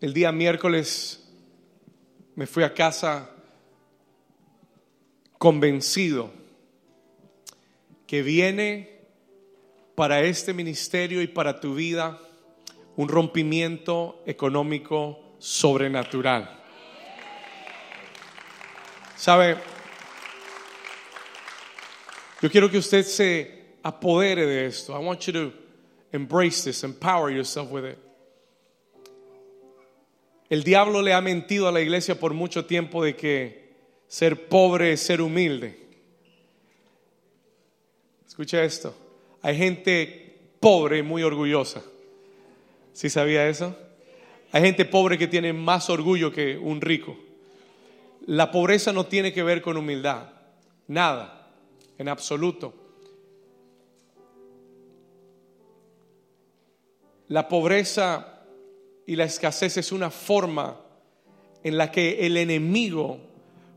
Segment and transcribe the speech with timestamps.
[0.00, 1.28] el día miércoles
[2.34, 3.30] me fui a casa
[5.38, 6.32] convencido
[8.06, 8.98] que viene
[9.94, 12.18] para este ministerio y para tu vida
[12.96, 16.58] un rompimiento económico sobrenatural.
[19.16, 19.58] ¿Sabe?
[22.40, 24.98] Yo quiero que usted se apodere de esto.
[24.98, 25.52] I want you to
[26.10, 28.09] embrace this, empower yourself with it.
[30.50, 33.70] El diablo le ha mentido a la iglesia por mucho tiempo de que
[34.08, 35.78] ser pobre es ser humilde.
[38.26, 38.92] Escucha esto.
[39.42, 41.84] Hay gente pobre y muy orgullosa.
[42.92, 43.76] ¿Sí sabía eso?
[44.50, 47.16] Hay gente pobre que tiene más orgullo que un rico.
[48.26, 50.30] La pobreza no tiene que ver con humildad.
[50.88, 51.48] Nada,
[51.96, 52.74] en absoluto.
[57.28, 58.39] La pobreza
[59.10, 60.80] y la escasez es una forma
[61.64, 63.18] en la que el enemigo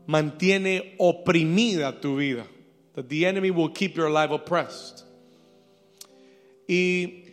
[0.06, 2.46] mantiene oprimida tu vida.
[2.94, 5.04] That the enemy will keep your life oppressed.
[6.68, 7.24] Y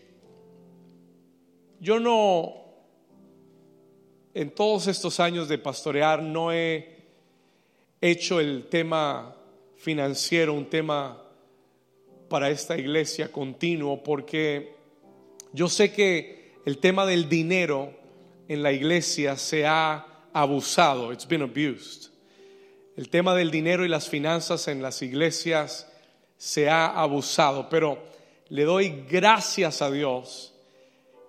[1.80, 2.56] yo no,
[4.34, 7.04] en todos estos años de pastorear, no he
[8.02, 9.36] hecho el tema
[9.76, 11.22] financiero un tema
[12.28, 14.74] para esta iglesia continuo, porque
[15.54, 17.94] yo sé que el tema del dinero
[18.48, 22.12] en la iglesia se ha abusado, it's been abused.
[22.98, 25.88] El tema del dinero y las finanzas en las iglesias
[26.38, 28.04] se ha abusado, pero
[28.50, 30.54] le doy gracias a Dios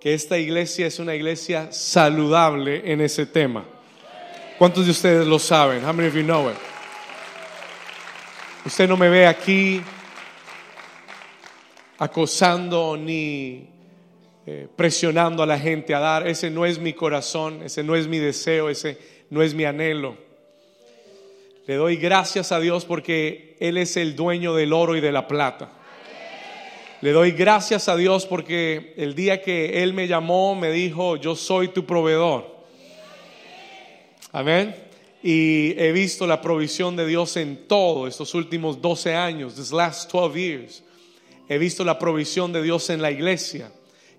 [0.00, 3.64] que esta iglesia es una iglesia saludable en ese tema.
[4.58, 5.84] ¿Cuántos de ustedes lo saben?
[5.84, 6.56] How many of you know it?
[8.66, 9.80] Usted no me ve aquí
[11.98, 13.71] acosando ni
[14.44, 16.26] eh, presionando a la gente a dar.
[16.26, 18.98] Ese no es mi corazón, ese no es mi deseo, ese
[19.30, 20.16] no es mi anhelo.
[21.66, 25.28] Le doy gracias a Dios porque Él es el dueño del oro y de la
[25.28, 25.70] plata.
[27.00, 31.36] Le doy gracias a Dios porque el día que Él me llamó me dijo, yo
[31.36, 32.52] soy tu proveedor.
[34.32, 34.74] Amén.
[35.22, 40.10] Y he visto la provisión de Dios en todo estos últimos 12 años, these last
[40.10, 40.82] 12 years.
[41.48, 43.70] He visto la provisión de Dios en la iglesia.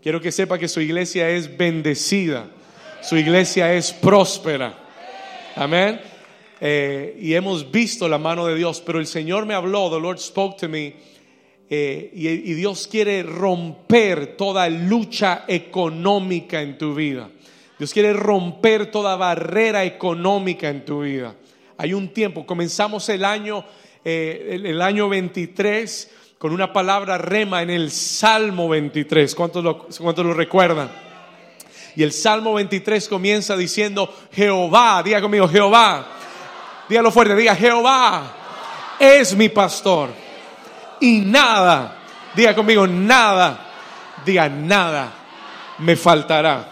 [0.03, 2.45] Quiero que sepa que su iglesia es bendecida.
[3.01, 4.77] Su iglesia es próspera.
[5.55, 6.01] Amén.
[6.59, 10.17] Eh, y hemos visto la mano de Dios, pero el Señor me habló, the Lord
[10.17, 10.93] spoke to me,
[11.69, 17.29] eh, y, Dios quiere romper toda lucha económica en tu vida.
[17.79, 21.33] Dios quiere romper toda barrera económica en tu vida.
[21.77, 23.65] Hay un tiempo, comenzamos el año,
[24.03, 26.09] eh, el año 23
[26.43, 29.33] con una palabra rema en el Salmo 23.
[29.33, 30.91] ¿Cuántos lo, cuántos lo recuerdan?
[31.95, 36.05] Y el Salmo 23 comienza diciendo, Jehová, diga conmigo, Jehová,
[36.89, 38.35] dígalo fuerte, diga, Jehová
[38.99, 40.09] es mi pastor.
[40.99, 42.03] Y nada,
[42.35, 43.65] diga conmigo, nada,
[44.25, 45.13] diga, nada
[45.77, 46.69] me faltará.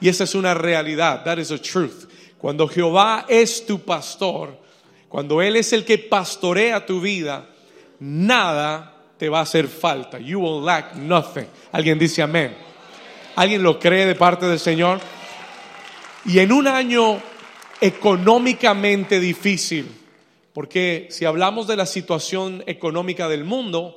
[0.00, 2.10] Y esa es una realidad, that is a truth.
[2.38, 4.58] Cuando Jehová es tu pastor,
[5.10, 7.44] cuando Él es el que pastorea tu vida,
[8.00, 10.18] nada te va a hacer falta.
[10.18, 11.46] You will lack nothing.
[11.72, 12.56] Alguien dice amén.
[13.36, 15.00] ¿Alguien lo cree de parte del Señor?
[16.24, 17.20] Y en un año
[17.80, 19.88] económicamente difícil,
[20.52, 23.96] porque si hablamos de la situación económica del mundo,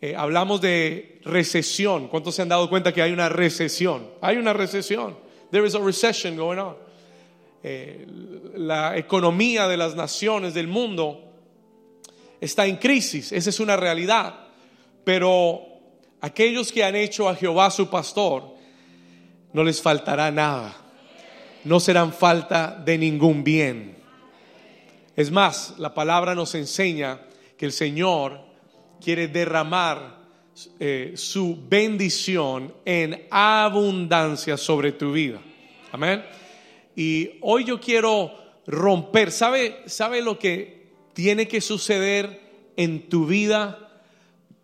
[0.00, 2.08] eh, hablamos de recesión.
[2.08, 4.08] ¿Cuántos se han dado cuenta que hay una recesión?
[4.20, 5.16] Hay una recesión.
[5.52, 6.74] There is a recession going on.
[7.62, 8.04] Eh,
[8.56, 11.31] la economía de las naciones del mundo
[12.42, 14.34] está en crisis, esa es una realidad.
[15.04, 15.62] Pero
[16.20, 18.56] aquellos que han hecho a Jehová su pastor,
[19.52, 20.76] no les faltará nada.
[21.64, 23.96] No serán falta de ningún bien.
[25.14, 27.20] Es más, la palabra nos enseña
[27.56, 28.40] que el Señor
[29.00, 30.20] quiere derramar
[30.80, 35.40] eh, su bendición en abundancia sobre tu vida.
[35.92, 36.24] Amén.
[36.96, 38.32] Y hoy yo quiero
[38.66, 40.81] romper, ¿sabe, ¿sabe lo que
[41.12, 42.40] tiene que suceder
[42.76, 43.90] en tu vida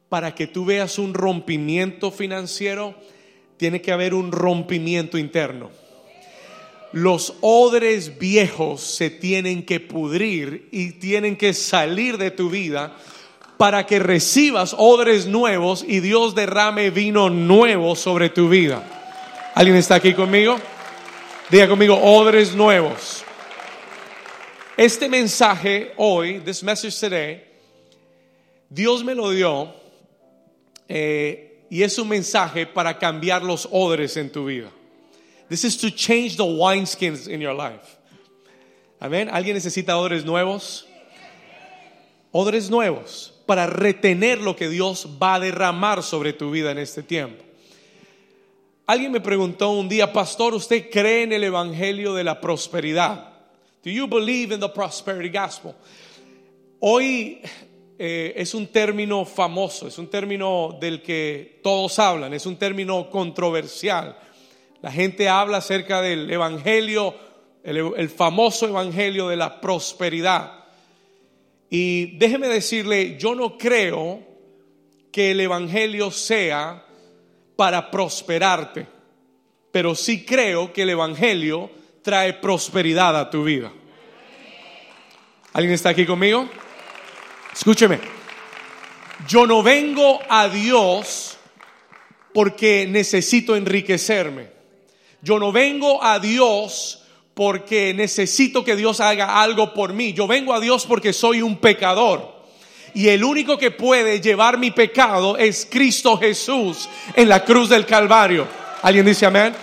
[0.08, 2.94] para que tú veas un rompimiento financiero?
[3.56, 5.70] Tiene que haber un rompimiento interno.
[6.92, 12.96] Los odres viejos se tienen que pudrir y tienen que salir de tu vida
[13.58, 18.82] para que recibas odres nuevos y Dios derrame vino nuevo sobre tu vida.
[19.54, 20.56] ¿Alguien está aquí conmigo?
[21.50, 23.24] Diga conmigo, odres nuevos.
[24.78, 27.42] Este mensaje hoy, this message today,
[28.70, 29.74] Dios me lo dio
[30.88, 34.70] eh, y es un mensaje para cambiar los odres en tu vida.
[35.48, 37.98] This is to change the wineskins in your life.
[39.00, 39.28] Amén.
[39.32, 40.86] ¿Alguien necesita odres nuevos?
[42.30, 47.02] Odres nuevos para retener lo que Dios va a derramar sobre tu vida en este
[47.02, 47.42] tiempo.
[48.86, 53.27] Alguien me preguntó un día, pastor, ¿usted cree en el evangelio de la prosperidad?
[53.82, 55.74] Do you believe in the prosperity gospel?
[56.80, 57.40] Hoy
[57.98, 63.08] eh, es un término famoso, es un término del que todos hablan, es un término
[63.08, 64.18] controversial.
[64.82, 67.14] La gente habla acerca del evangelio,
[67.62, 70.64] el, famoso evangelio de la prosperidad.
[71.70, 74.22] Y déjeme decirle, yo no creo
[75.12, 76.84] que el evangelio sea
[77.56, 78.86] para prosperarte,
[79.70, 81.77] pero sí creo que el evangelio
[82.08, 83.70] trae prosperidad a tu vida.
[85.52, 86.48] ¿Alguien está aquí conmigo?
[87.52, 88.00] Escúcheme.
[89.28, 91.36] Yo no vengo a Dios
[92.32, 94.48] porque necesito enriquecerme.
[95.20, 100.14] Yo no vengo a Dios porque necesito que Dios haga algo por mí.
[100.14, 102.36] Yo vengo a Dios porque soy un pecador.
[102.94, 107.84] Y el único que puede llevar mi pecado es Cristo Jesús en la cruz del
[107.84, 108.48] Calvario.
[108.80, 109.54] ¿Alguien dice amén?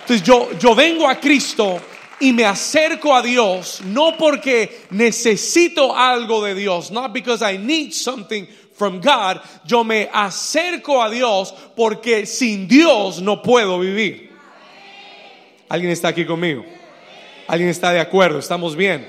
[0.00, 1.80] Entonces yo, yo vengo a Cristo
[2.20, 7.92] y me acerco a Dios no porque necesito algo de Dios, not because I need
[7.92, 14.30] something from God, yo me acerco a Dios porque sin Dios no puedo vivir.
[15.68, 16.64] ¿Alguien está aquí conmigo?
[17.46, 18.38] ¿Alguien está de acuerdo?
[18.38, 19.08] ¿Estamos bien?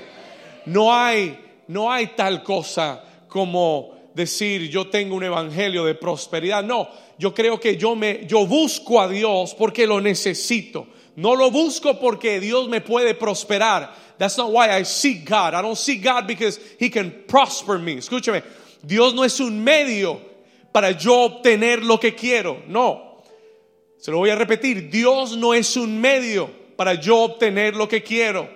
[0.66, 1.38] No hay
[1.68, 6.64] no hay tal cosa como decir yo tengo un evangelio de prosperidad.
[6.64, 6.88] No,
[7.18, 10.86] yo creo que yo me yo busco a Dios porque lo necesito.
[11.16, 13.90] No lo busco porque Dios me puede prosperar.
[14.18, 15.54] That's not why I seek God.
[15.54, 17.96] I don't seek God because He can prosper me.
[17.96, 18.42] Escúchame,
[18.82, 20.20] Dios no es un medio
[20.72, 22.62] para yo obtener lo que quiero.
[22.68, 23.22] No.
[23.98, 24.90] Se lo voy a repetir.
[24.90, 28.48] Dios no es un medio para yo obtener lo que quiero.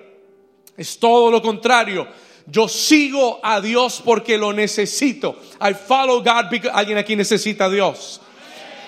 [0.76, 2.06] Es todo lo contrario.
[2.46, 5.36] Yo sigo a Dios porque lo necesito.
[5.60, 8.20] I follow God because alguien aquí necesita a Dios.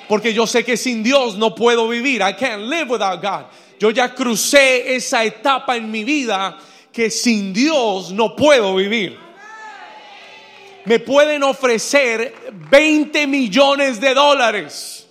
[0.09, 2.21] Porque yo sé que sin Dios no puedo vivir.
[2.21, 3.47] I can't live without God.
[3.79, 6.59] Yo ya crucé esa etapa en mi vida
[6.93, 9.19] que sin Dios no puedo vivir.
[10.85, 12.35] Me pueden ofrecer
[12.71, 15.07] 20 millones de dólares.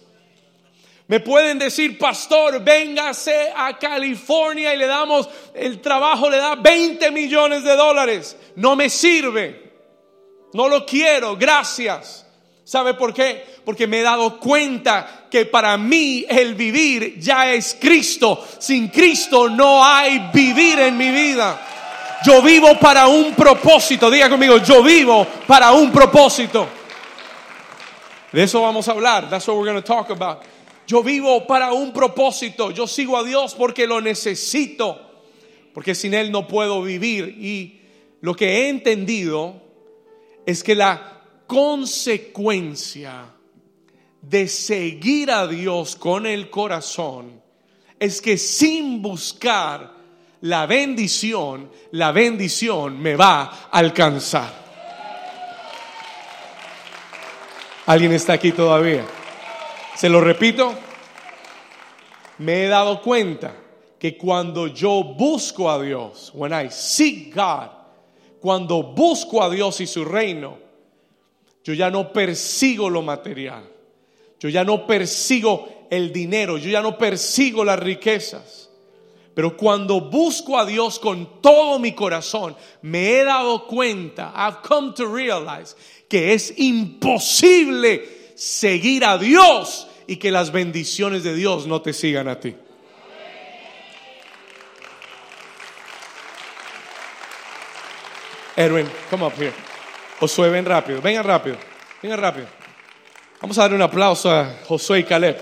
[1.08, 7.12] Me pueden decir, pastor, véngase a California y le damos, el trabajo le da 20
[7.12, 8.38] millones de dólares.
[8.56, 9.74] No me sirve.
[10.54, 11.36] No lo quiero.
[11.36, 12.26] Gracias.
[12.72, 13.44] ¿Sabe por qué?
[13.66, 18.48] Porque me he dado cuenta que para mí el vivir ya es Cristo.
[18.60, 21.60] Sin Cristo no hay vivir en mi vida.
[22.26, 24.10] Yo vivo para un propósito.
[24.10, 26.66] Diga conmigo, yo vivo para un propósito.
[28.32, 29.30] De eso vamos a hablar.
[29.30, 30.42] That's what we're going to talk about.
[30.88, 32.72] Yo vivo para un propósito.
[32.72, 34.98] Yo sigo a Dios porque lo necesito.
[35.74, 37.36] Porque sin Él no puedo vivir.
[37.38, 37.82] Y
[38.22, 39.62] lo que he entendido
[40.46, 41.21] es que la
[41.52, 43.26] consecuencia
[44.22, 47.42] de seguir a Dios con el corazón
[48.00, 49.92] es que sin buscar
[50.40, 54.50] la bendición, la bendición me va a alcanzar.
[57.86, 59.06] ¿Alguien está aquí todavía?
[59.98, 60.74] Se lo repito,
[62.38, 63.58] me he dado cuenta
[64.00, 67.72] que cuando yo busco a Dios, when I seek God,
[68.40, 70.61] cuando busco a Dios y su reino,
[71.64, 73.64] yo ya no persigo lo material.
[74.40, 76.58] Yo ya no persigo el dinero.
[76.58, 78.70] Yo ya no persigo las riquezas.
[79.34, 84.94] Pero cuando busco a Dios con todo mi corazón, me he dado cuenta, I've come
[84.94, 85.76] to realize,
[86.10, 92.28] que es imposible seguir a Dios y que las bendiciones de Dios no te sigan
[92.28, 92.56] a ti.
[98.58, 99.54] Edwin, come up here.
[100.22, 101.58] Josué, ven rápido, venga rápido,
[102.00, 102.46] venga rápido.
[103.42, 105.36] Vamos a dar un aplauso a Josué y Caleb.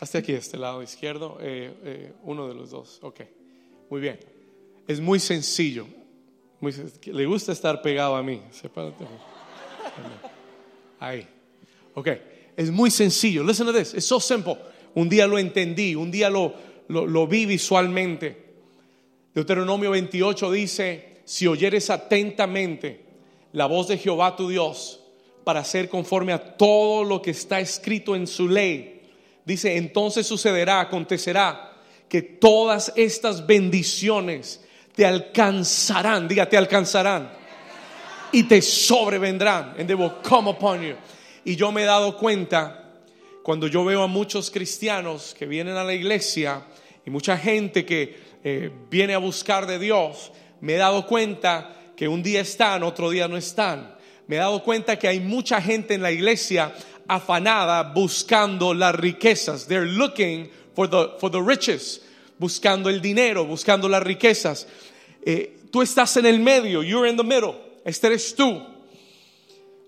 [0.00, 2.98] Hasta aquí, este lado izquierdo, eh, eh, uno de los dos.
[3.02, 3.20] Ok,
[3.90, 4.18] muy bien.
[4.88, 5.86] Es muy sencillo.
[6.62, 8.40] le gusta estar pegado a mí.
[10.98, 11.28] Ahí.
[11.92, 12.08] Ok,
[12.56, 13.44] es muy sencillo.
[13.44, 13.92] Listen to this.
[13.92, 14.56] It's so simple.
[14.94, 16.54] Un día lo entendí, un día lo,
[16.88, 18.54] lo, vi visualmente.
[19.34, 23.04] Deuteronomio 28 dice, si oyeres atentamente
[23.52, 25.00] la voz de Jehová tu Dios
[25.44, 29.02] para hacer conforme a todo lo que está escrito en su ley,
[29.44, 31.72] dice, entonces sucederá, acontecerá
[32.08, 37.42] que todas estas bendiciones te alcanzarán, diga, te alcanzarán.
[38.32, 39.74] y te sobrevendrán.
[39.78, 40.96] And they will come upon you.
[41.44, 42.81] Y yo me he dado cuenta
[43.42, 46.64] cuando yo veo a muchos cristianos que vienen a la iglesia
[47.04, 52.06] y mucha gente que eh, viene a buscar de Dios, me he dado cuenta que
[52.06, 53.96] un día están, otro día no están.
[54.28, 56.72] Me he dado cuenta que hay mucha gente en la iglesia
[57.08, 59.66] afanada buscando las riquezas.
[59.66, 62.00] They're looking for the, for the riches,
[62.38, 64.68] buscando el dinero, buscando las riquezas.
[65.24, 67.54] Eh, tú estás en el medio, you're in the middle.
[67.84, 68.71] Este eres tú.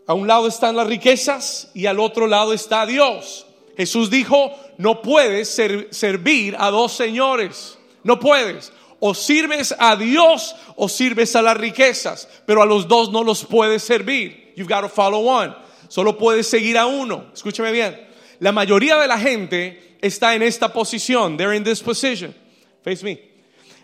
[0.06, 3.46] A un lado están las riquezas y al otro lado está Dios.
[3.76, 7.78] Jesús dijo, no puedes servir a dos señores.
[8.02, 8.72] No puedes.
[9.00, 12.28] O sirves a Dios o sirves a las riquezas.
[12.46, 14.52] Pero a los dos no los puedes servir.
[14.56, 15.54] You've got to follow one.
[15.88, 17.26] Solo puedes seguir a uno.
[17.32, 17.98] Escúchame bien.
[18.40, 21.36] La mayoría de la gente está en esta posición.
[21.36, 22.34] They're in this position.
[22.82, 23.33] Face me.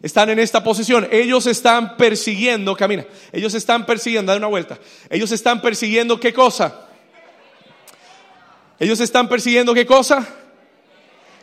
[0.02, 1.08] Están en esta posición.
[1.10, 3.04] Ellos están persiguiendo, camina.
[3.32, 4.78] Ellos están persiguiendo, da una vuelta.
[5.10, 6.86] Ellos están persiguiendo qué cosa?
[8.78, 10.26] Ellos están persiguiendo qué cosa?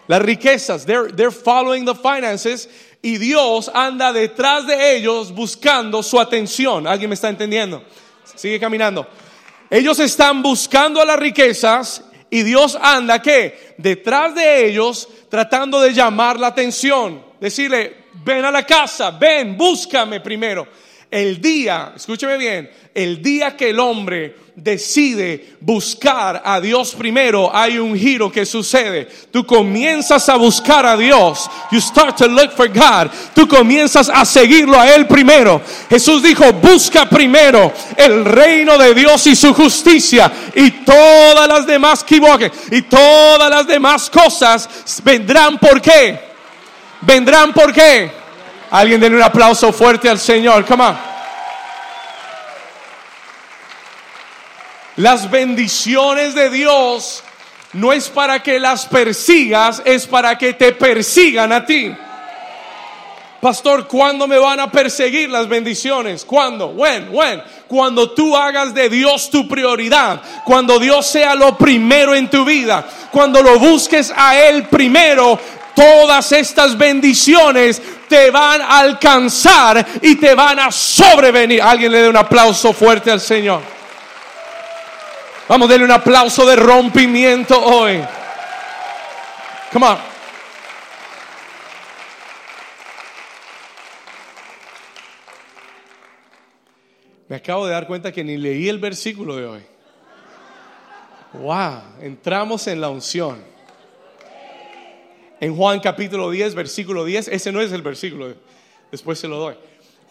[0.08, 0.86] Las riquezas.
[0.86, 2.68] They're, they're following the finances
[3.04, 6.88] y Dios anda detrás de ellos buscando su atención.
[6.88, 7.84] ¿Alguien me está entendiendo?
[8.36, 9.08] Sigue caminando.
[9.70, 13.76] Ellos están buscando a las riquezas y Dios anda qué?
[13.78, 17.24] Detrás de ellos tratando de llamar la atención.
[17.40, 20.68] Decirle, ven a la casa, ven, búscame primero.
[21.10, 27.78] El día, escúcheme bien, el día que el hombre decide buscar a Dios primero, hay
[27.78, 29.08] un giro que sucede.
[29.32, 31.50] Tú comienzas a buscar a Dios.
[31.72, 33.10] You start to look for God.
[33.34, 35.62] Tú comienzas a seguirlo a Él primero.
[35.90, 42.04] Jesús dijo, busca primero el reino de Dios y su justicia y todas las demás
[42.04, 44.68] equivoquen y todas las demás cosas
[45.06, 46.20] vendrán por qué?
[47.02, 48.17] Vendrán por qué?
[48.70, 50.66] Alguien denle un aplauso fuerte al Señor.
[50.66, 50.98] Come on.
[54.98, 57.24] Las bendiciones de Dios
[57.74, 61.94] no es para que las persigas, es para que te persigan a ti.
[63.40, 66.26] Pastor, ¿cuándo me van a perseguir las bendiciones?
[66.26, 66.70] ¿Cuándo?
[66.70, 67.10] When?
[67.12, 67.44] When?
[67.68, 72.84] Cuando tú hagas de Dios tu prioridad, cuando Dios sea lo primero en tu vida,
[73.12, 75.40] cuando lo busques a Él primero,
[75.78, 77.80] todas estas bendiciones
[78.10, 81.62] te van a alcanzar y te van a sobrevenir.
[81.62, 83.62] Alguien le dé un aplauso fuerte al Señor.
[85.48, 88.04] Vamos a darle un aplauso de rompimiento hoy.
[89.72, 89.98] Come on.
[97.30, 99.62] Me acabo de dar cuenta que ni leí el versículo de hoy.
[101.34, 103.57] Wow, entramos en la unción
[105.39, 107.27] en Juan capítulo 10, versículo 10.
[107.27, 108.34] Ese no es el versículo,
[108.91, 109.56] después se lo doy.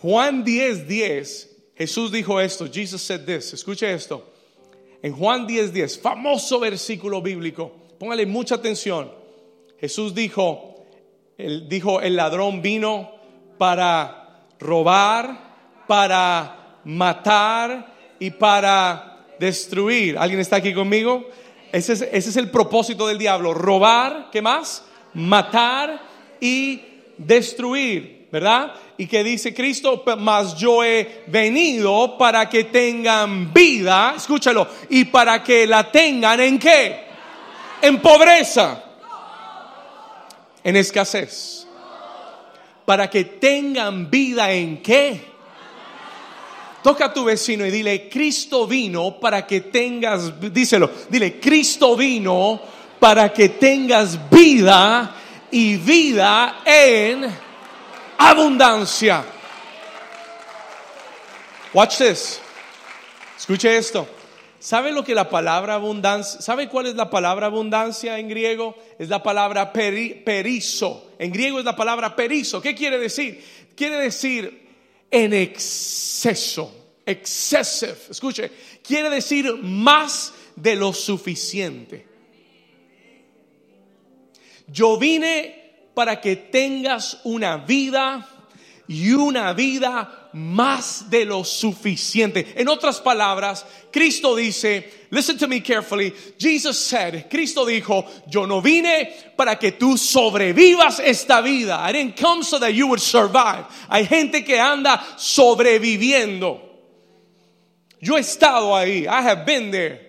[0.00, 4.32] Juan 10, 10, Jesús dijo esto, Jesus said this, escuche esto.
[5.02, 9.10] En Juan 10, 10, famoso versículo bíblico, póngale mucha atención.
[9.78, 10.86] Jesús dijo,
[11.36, 13.12] dijo, el ladrón vino
[13.58, 20.16] para robar, para matar y para destruir.
[20.18, 21.28] ¿Alguien está aquí conmigo?
[21.72, 24.84] Ese es, ese es el propósito del diablo, robar, ¿qué más?
[25.16, 25.98] Matar
[26.40, 26.80] y
[27.16, 28.74] destruir, ¿verdad?
[28.98, 35.42] Y que dice Cristo, mas yo he venido para que tengan vida, escúchalo, y para
[35.42, 37.06] que la tengan en qué?
[37.80, 38.84] En pobreza,
[40.62, 41.66] en escasez.
[42.84, 45.20] Para que tengan vida en qué?
[46.82, 52.60] Toca a tu vecino y dile, Cristo vino para que tengas, díselo, dile, Cristo vino
[52.98, 55.14] para que tengas vida
[55.50, 57.26] y vida en
[58.18, 59.24] abundancia.
[61.72, 62.40] Watch this.
[63.36, 64.08] Escuche esto.
[64.58, 66.40] ¿Sabe lo que la palabra abundancia?
[66.40, 68.76] ¿Sabe cuál es la palabra abundancia en griego?
[68.98, 71.12] Es la palabra perizo.
[71.18, 72.60] En griego es la palabra perizo.
[72.60, 73.44] ¿Qué quiere decir?
[73.76, 74.66] Quiere decir
[75.10, 76.74] en exceso.
[77.04, 77.96] Excessive.
[78.10, 78.50] Escuche.
[78.82, 82.05] Quiere decir más de lo suficiente.
[84.68, 88.28] Yo vine para que tengas una vida
[88.88, 92.54] y una vida más de lo suficiente.
[92.56, 98.60] En otras palabras, Cristo dice, listen to me carefully, Jesus said, Cristo dijo, yo no
[98.60, 101.80] vine para que tú sobrevivas esta vida.
[101.80, 103.64] I didn't come so that you would survive.
[103.88, 106.60] Hay gente que anda sobreviviendo.
[108.00, 110.00] Yo he estado ahí, I have been there.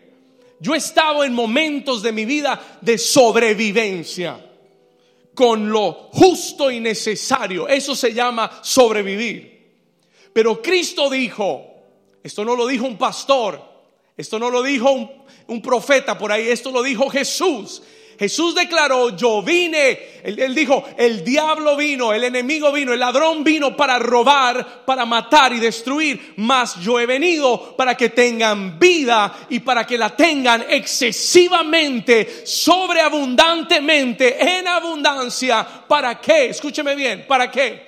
[0.59, 4.46] Yo he estado en momentos de mi vida de sobrevivencia
[5.37, 7.67] con lo justo y necesario.
[7.67, 9.71] Eso se llama sobrevivir.
[10.33, 11.63] Pero Cristo dijo,
[12.23, 13.61] Esto no lo dijo un pastor,
[14.17, 14.91] esto no lo dijo
[15.45, 17.83] un, profeta por ahí, esto lo dijo Jesús.
[18.17, 23.77] Jesús declaró, yo vine, él, dijo, el diablo vino, el enemigo vino, el ladrón vino
[23.77, 29.59] para robar, para matar y destruir, mas yo he venido para que tengan vida y
[29.59, 35.85] para que la tengan excesivamente, sobreabundantemente, en abundancia.
[35.87, 36.47] ¿Para qué?
[36.47, 37.85] Escúcheme bien, ¿para qué?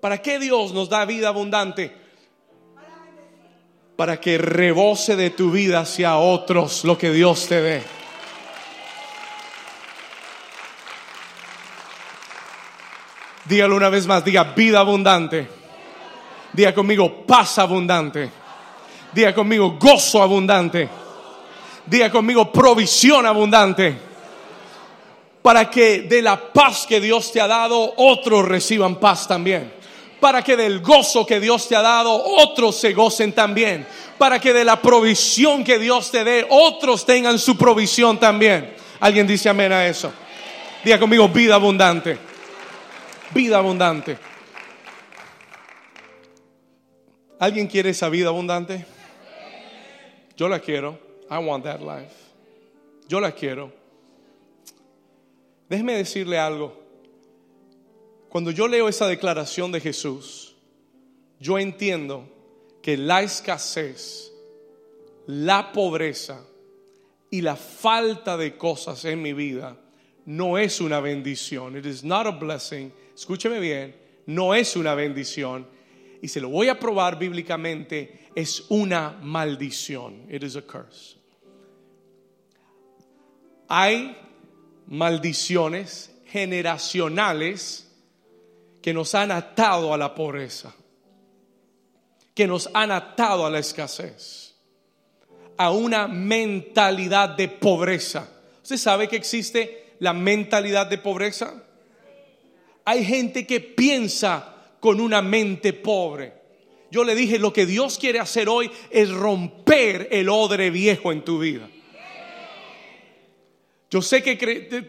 [0.00, 1.92] ¿Para qué Dios nos da vida abundante?
[3.96, 7.97] Para que rebose de tu vida hacia otros lo que Dios te dé.
[13.48, 15.48] Dígalo una vez más, diga vida abundante.
[16.52, 18.30] Diga conmigo paz abundante.
[19.12, 20.86] Diga conmigo gozo abundante.
[21.86, 23.96] Diga conmigo provisión abundante.
[25.40, 29.72] Para que de la paz que Dios te ha dado, otros reciban paz también.
[30.20, 33.86] Para que del gozo que Dios te ha dado, otros se gocen también.
[34.18, 38.74] Para que de la provisión que Dios te dé, otros tengan su provisión también.
[39.00, 40.12] ¿Alguien dice amén a eso?
[40.84, 42.27] Diga conmigo vida abundante
[43.34, 44.18] vida abundante.
[47.38, 48.84] ¿Alguien quiere esa vida abundante?
[50.36, 50.98] Yo la quiero.
[51.30, 52.14] I want that life.
[53.08, 53.72] Yo la quiero.
[55.68, 56.72] Déjeme decirle algo.
[58.28, 60.54] Cuando yo leo esa declaración de Jesús,
[61.40, 62.28] yo entiendo
[62.82, 64.32] que la escasez,
[65.26, 66.44] la pobreza
[67.30, 69.76] y la falta de cosas en mi vida
[70.26, 71.76] no es una bendición.
[71.76, 73.96] It is not a blessing escúcheme bien,
[74.26, 75.66] no es una bendición.
[76.22, 80.26] Y se lo voy a probar bíblicamente, es una maldición.
[80.30, 81.16] It is a curse.
[83.68, 84.16] Hay
[84.86, 87.90] maldiciones generacionales
[88.80, 90.74] que nos han atado a la pobreza,
[92.34, 94.54] que nos han atado a la escasez,
[95.56, 98.28] a una mentalidad de pobreza.
[98.62, 101.64] ¿Usted sabe que existe la mentalidad de pobreza?
[102.88, 106.32] Hay gente que piensa con una mente pobre.
[106.90, 111.22] Yo le dije, lo que Dios quiere hacer hoy es romper el odre viejo en
[111.22, 111.68] tu vida.
[113.90, 114.36] Yo sé que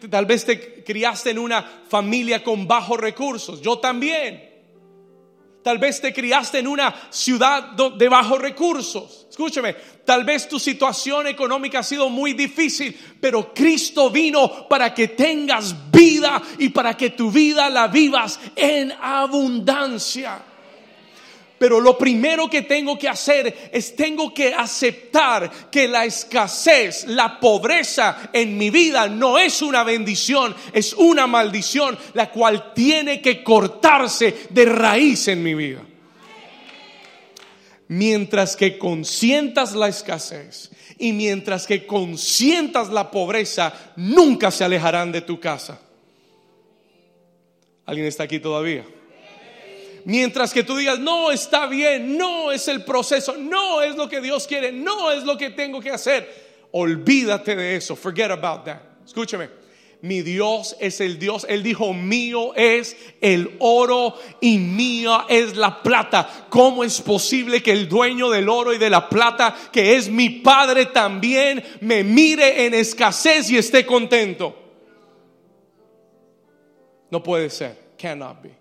[0.08, 3.60] tal vez te criaste en una familia con bajos recursos.
[3.60, 4.48] Yo también.
[5.62, 9.26] Tal vez te criaste en una ciudad de bajos recursos.
[9.40, 9.74] Escúcheme,
[10.04, 15.90] tal vez tu situación económica ha sido muy difícil, pero Cristo vino para que tengas
[15.90, 20.42] vida y para que tu vida la vivas en abundancia.
[21.58, 27.40] Pero lo primero que tengo que hacer es tengo que aceptar que la escasez, la
[27.40, 33.42] pobreza en mi vida no es una bendición, es una maldición, la cual tiene que
[33.42, 35.80] cortarse de raíz en mi vida.
[37.90, 45.22] Mientras que consientas la escasez y mientras que consientas la pobreza, nunca se alejarán de
[45.22, 45.80] tu casa.
[47.86, 48.86] ¿Alguien está aquí todavía?
[50.04, 54.20] Mientras que tú digas, no está bien, no es el proceso, no es lo que
[54.20, 56.68] Dios quiere, no es lo que tengo que hacer.
[56.70, 58.78] Olvídate de eso, forget about that.
[59.04, 59.48] Escúchame,
[60.02, 65.82] mi Dios es el Dios, Él dijo, mío es el oro y mía es la
[65.82, 66.46] plata.
[66.48, 70.30] ¿Cómo es posible que el dueño del oro y de la plata, que es mi
[70.30, 74.56] Padre también, me mire en escasez y esté contento?
[77.10, 78.56] No puede ser, cannot be.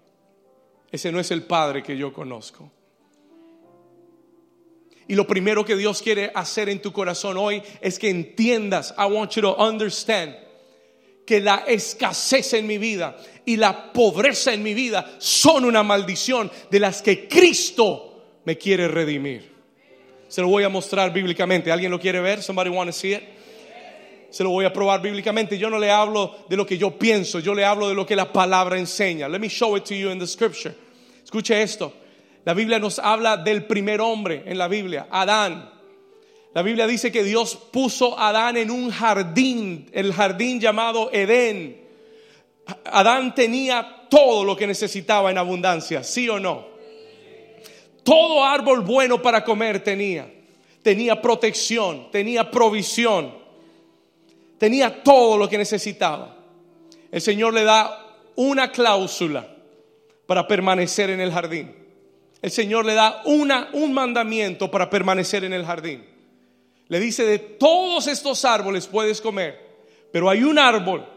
[0.92, 2.72] Ese no es el Padre que yo conozco.
[5.08, 9.06] Y lo primero que Dios quiere hacer en tu corazón hoy es que entiendas, I
[9.06, 10.36] want you to understand,
[11.30, 13.16] que la escasez en mi vida
[13.46, 18.88] y la pobreza en mi vida son una maldición de las que Cristo me quiere
[18.88, 19.48] redimir.
[20.28, 21.72] Se lo voy a mostrar bíblicamente.
[21.72, 22.42] ¿Alguien lo quiere ver?
[22.42, 23.22] Somebody want to see it?
[24.32, 25.56] se lo voy a probar bíblicamente.
[25.56, 28.16] Yo no le hablo de lo que yo pienso, yo le hablo de lo que
[28.16, 29.30] la palabra enseña.
[29.30, 30.74] Let me show it to you in the scripture.
[31.24, 31.94] Escuche esto.
[32.44, 35.79] La Biblia nos habla del primer hombre en la Biblia, Adán.
[36.54, 41.88] La Biblia dice que Dios puso a Adán en un jardín, el jardín llamado Edén.
[42.86, 46.68] Adán tenía todo lo que necesitaba en abundancia, ¿sí o no?
[48.04, 50.32] Todo árbol bueno para comer tenía.
[50.82, 53.40] Tenía protección, tenía provisión
[54.60, 56.36] tenía todo lo que necesitaba.
[57.12, 59.48] El Señor le da una cláusula
[60.28, 61.74] para permanecer en el jardín.
[62.42, 66.06] El Señor le da una, un mandamiento para permanecer en el jardín.
[66.90, 69.60] Le dice, de todos estos árboles puedes comer,
[70.12, 71.08] pero hay un árbol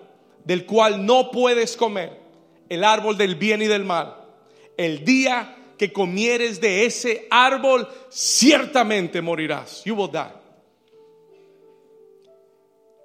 [0.45, 2.21] del cual no puedes comer,
[2.69, 4.17] el árbol del bien y del mal.
[4.77, 9.83] El día que comieres de ese árbol, ciertamente morirás.
[9.85, 10.43] You will die.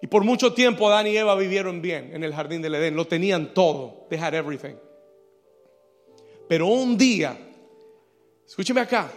[0.01, 3.07] Y por mucho tiempo Adán y Eva vivieron bien en el jardín del Edén, lo
[3.07, 4.75] tenían todo, they had everything.
[6.49, 7.37] Pero un día,
[8.45, 9.09] escúcheme acá,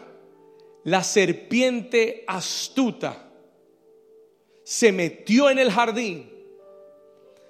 [0.85, 3.30] la serpiente astuta
[4.71, 6.31] se metió en el jardín,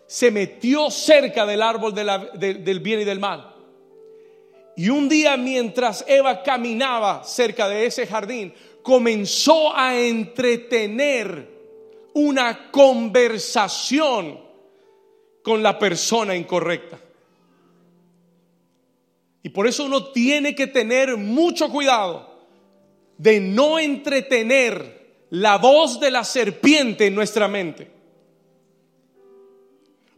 [0.06, 3.54] se metió cerca del árbol del bien y del mal.
[4.74, 11.46] Y un día mientras Eva caminaba cerca de ese jardín, comenzó a entretener
[12.14, 14.40] una conversación
[15.42, 16.98] con la persona incorrecta.
[19.42, 22.46] Y por eso uno tiene que tener mucho cuidado
[23.18, 24.99] de no entretener
[25.31, 28.01] la voz de la serpiente en nuestra mente.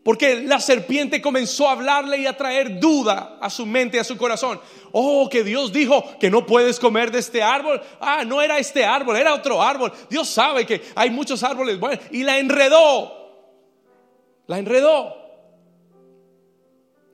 [0.02, 4.04] Porque la serpiente comenzó a hablarle y a traer duda a su mente y a
[4.04, 4.60] su corazón.
[4.90, 7.80] Oh, que Dios dijo que no puedes comer de este árbol.
[8.00, 9.92] Ah, no era este árbol, era otro árbol.
[10.10, 11.78] Dios sabe que hay muchos árboles.
[12.10, 13.12] Y la enredó.
[14.48, 15.14] La enredó.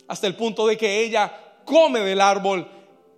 [0.06, 1.30] Hasta el punto de que ella
[1.66, 2.66] come del árbol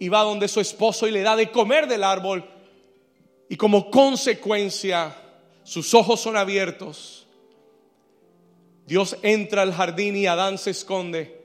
[0.00, 2.44] y va donde su esposo y le da de comer del árbol.
[3.50, 5.14] Y como consecuencia,
[5.62, 7.20] sus ojos son abiertos
[8.90, 11.44] Dios entra al jardín y Adán se esconde.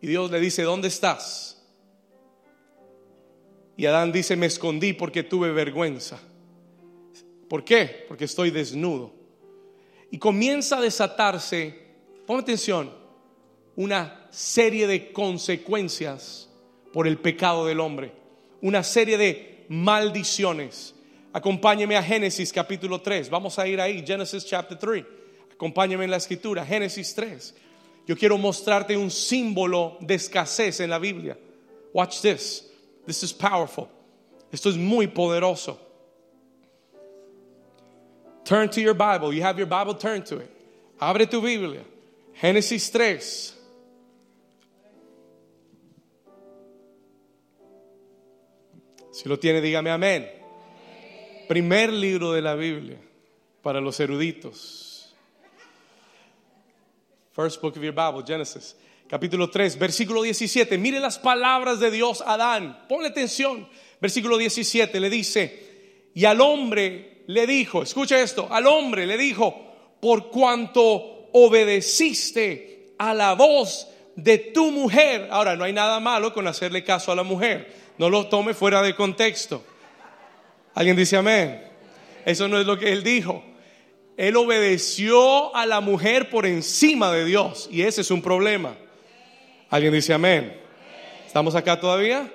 [0.00, 1.64] Y Dios le dice, ¿dónde estás?
[3.76, 6.18] Y Adán dice, me escondí porque tuve vergüenza.
[7.48, 8.04] ¿Por qué?
[8.08, 9.12] Porque estoy desnudo.
[10.10, 11.86] Y comienza a desatarse,
[12.26, 12.92] pon atención,
[13.76, 16.50] una serie de consecuencias
[16.92, 18.10] por el pecado del hombre.
[18.60, 20.94] Una serie de maldiciones.
[21.32, 23.28] Acompáñeme a Génesis capítulo 3.
[23.30, 25.04] Vamos a ir ahí, Genesis chapter 3.
[25.52, 27.54] Acompáñame en la escritura, Génesis 3.
[28.06, 31.36] Yo quiero mostrarte un símbolo de escasez en la Biblia.
[31.92, 32.64] Watch this.
[33.06, 33.88] This is powerful.
[34.50, 35.78] Esto es muy poderoso.
[38.44, 39.34] Turn to your Bible.
[39.34, 40.50] You have your Bible, turn to it.
[40.98, 41.84] Abre tu Biblia.
[42.40, 43.57] Génesis 3.
[49.18, 50.30] Si lo tiene, dígame amén.
[51.48, 52.98] Primer libro de la Biblia
[53.62, 55.12] para los eruditos.
[57.34, 58.76] First book of your Bible, Genesis,
[59.08, 60.78] capítulo 3, versículo 17.
[60.78, 62.84] Mire las palabras de Dios a Adán.
[62.88, 63.68] Ponle atención.
[64.00, 69.98] Versículo 17 le dice, y al hombre le dijo, escucha esto, al hombre le dijo,
[70.00, 75.26] por cuanto obedeciste a la voz de tu mujer.
[75.32, 77.77] Ahora, no hay nada malo con hacerle caso a la mujer.
[77.98, 79.64] No lo tome fuera de contexto.
[80.74, 81.62] ¿Alguien dice amén?
[82.24, 83.42] Eso no es lo que él dijo.
[84.16, 88.76] Él obedeció a la mujer por encima de Dios y ese es un problema.
[89.70, 90.56] ¿Alguien dice amén?
[91.26, 92.32] ¿Estamos acá todavía?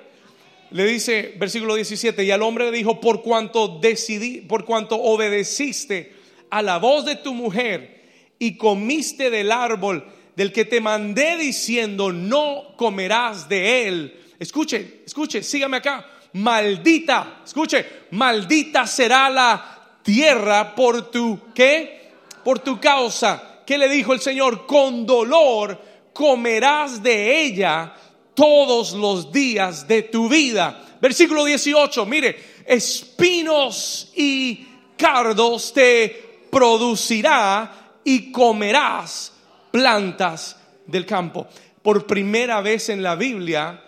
[0.70, 6.12] Le dice, versículo 17, y al hombre le dijo, por cuanto decidí, por cuanto obedeciste
[6.50, 8.02] a la voz de tu mujer
[8.38, 10.04] y comiste del árbol
[10.36, 14.23] del que te mandé diciendo, no comerás de él.
[14.44, 16.06] Escuche, escuche, sígame acá.
[16.34, 22.12] Maldita, escuche, maldita será la tierra por tu qué?
[22.44, 23.62] Por tu causa.
[23.64, 24.66] ¿Qué le dijo el Señor?
[24.66, 25.80] Con dolor
[26.12, 27.94] comerás de ella
[28.34, 30.98] todos los días de tu vida.
[31.00, 34.66] Versículo 18, mire, espinos y
[34.98, 39.32] cardos te producirá y comerás
[39.70, 41.48] plantas del campo.
[41.82, 43.84] Por primera vez en la Biblia,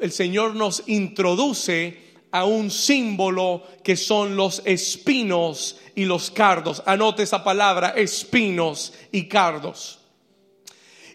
[0.00, 6.82] el Señor nos introduce a un símbolo que son los espinos y los cardos.
[6.86, 9.98] Anote esa palabra, espinos y cardos.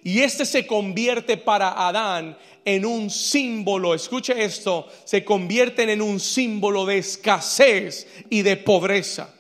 [0.04, 6.20] Y este se convierte para Adán en un símbolo, escuche esto, se convierten en un
[6.20, 9.34] símbolo de escasez y de pobreza.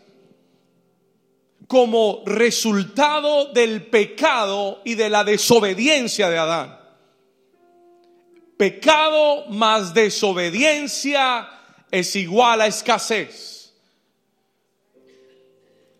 [1.67, 6.84] Como resultado del pecado y de la desobediencia de Adán.
[8.57, 11.49] Pecado más desobediencia
[11.91, 13.73] es igual a escasez.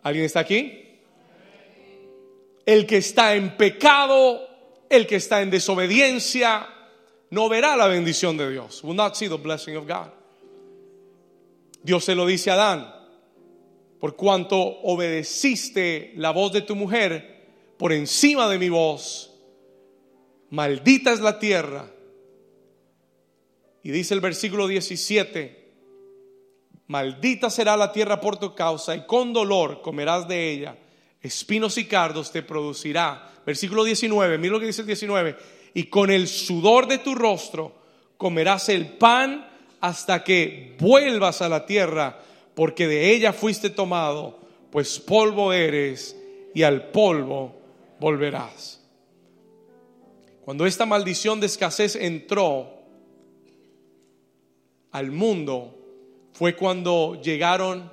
[0.04, 0.84] ¿Alguien está aquí?
[2.66, 4.48] El que está en pecado,
[4.90, 6.68] el que está en desobediencia,
[7.30, 8.84] no verá la bendición de Dios.
[8.84, 10.12] Will not see the blessing of God.
[11.84, 12.96] Dios se lo dice a Adán,
[14.00, 17.36] por cuanto obedeciste la voz de tu mujer
[17.78, 19.32] por encima de mi voz,
[20.50, 21.92] maldita es la tierra.
[23.86, 25.64] Y dice el versículo 17,
[26.88, 30.76] Maldita será la tierra por tu causa y con dolor comerás de ella.
[31.22, 33.32] Espinos y cardos te producirá.
[33.46, 35.36] Versículo 19, mira lo que dice el 19.
[35.76, 37.76] Y con el sudor de tu rostro
[38.18, 39.48] comerás el pan
[39.82, 42.20] hasta que vuelvas a la tierra,
[42.56, 44.40] porque de ella fuiste tomado,
[44.72, 46.18] pues polvo eres
[46.56, 47.56] y al polvo
[48.00, 48.82] volverás.
[50.44, 52.75] Cuando esta maldición de escasez entró
[54.96, 55.78] al mundo,
[56.32, 57.92] fue cuando llegaron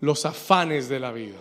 [0.00, 1.38] los afanes de la vida.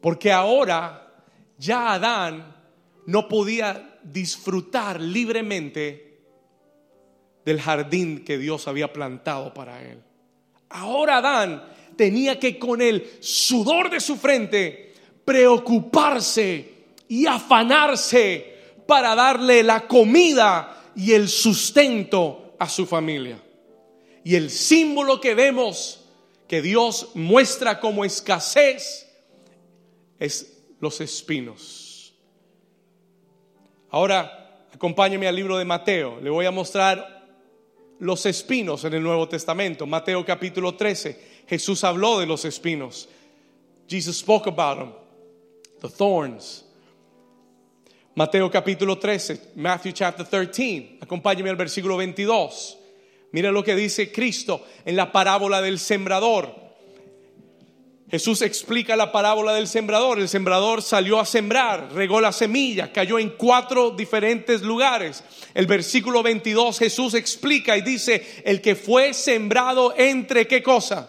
[0.00, 1.22] Porque ahora
[1.58, 2.56] ya Adán
[3.04, 6.22] no podía disfrutar libremente
[7.44, 10.02] del jardín que Dios había plantado para él.
[10.70, 11.62] Ahora Adán
[11.96, 14.94] tenía que con el sudor de su frente
[15.26, 18.59] preocuparse y afanarse
[18.90, 23.40] para darle la comida y el sustento a su familia.
[24.24, 26.00] Y el símbolo que vemos
[26.48, 29.08] que Dios muestra como escasez
[30.18, 32.14] es los espinos.
[33.90, 36.20] Ahora, acompáñeme al libro de Mateo.
[36.20, 37.28] Le voy a mostrar
[38.00, 39.86] los espinos en el Nuevo Testamento.
[39.86, 41.44] Mateo capítulo 13.
[41.46, 43.08] Jesús habló de los espinos.
[43.88, 44.92] Jesus spoke about them.
[45.80, 46.64] The thorns.
[48.20, 50.98] Mateo capítulo 13, Matthew chapter 13.
[51.00, 52.78] Acompáñeme al versículo 22.
[53.32, 56.54] Mira lo que dice Cristo en la parábola del sembrador.
[58.10, 60.18] Jesús explica la parábola del sembrador.
[60.18, 65.24] El sembrador salió a sembrar, regó la semilla, cayó en cuatro diferentes lugares.
[65.54, 71.08] El versículo 22 Jesús explica y dice, el que fue sembrado entre qué cosa?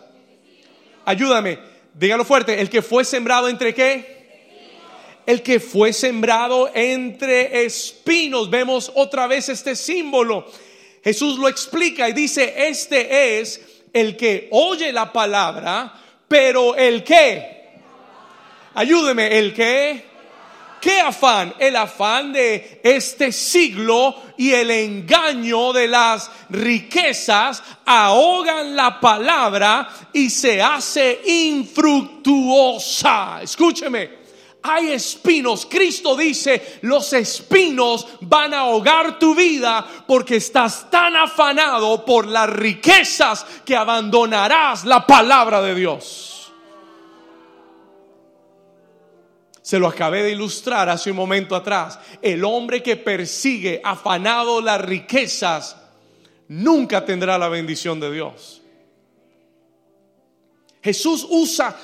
[1.04, 1.60] Ayúdame,
[1.94, 4.21] dígalo fuerte, el que fue sembrado entre qué?
[5.32, 8.50] El que fue sembrado entre espinos.
[8.50, 10.46] Vemos otra vez este símbolo.
[11.02, 13.62] Jesús lo explica y dice, este es
[13.94, 15.94] el que oye la palabra,
[16.28, 17.70] pero el que,
[18.74, 20.04] ayúdeme, el que,
[20.82, 21.54] ¿qué afán?
[21.60, 30.30] El afán de este siglo y el engaño de las riquezas ahogan la palabra y
[30.30, 32.20] se hace infructuosa.
[33.42, 34.21] Escúcheme
[34.64, 35.66] hay espinos.
[35.70, 42.50] Cristo dice, los espinos van a ahogar tu vida porque estás tan afanado por las
[42.50, 46.52] riquezas que abandonarás la palabra de Dios.
[49.62, 52.00] Se lo acabé de ilustrar hace un momento atrás.
[52.22, 55.78] El hombre que persigue afanado las riquezas
[56.50, 58.61] nunca tendrá la bendición de Dios.
[60.84, 61.76] Jesús usa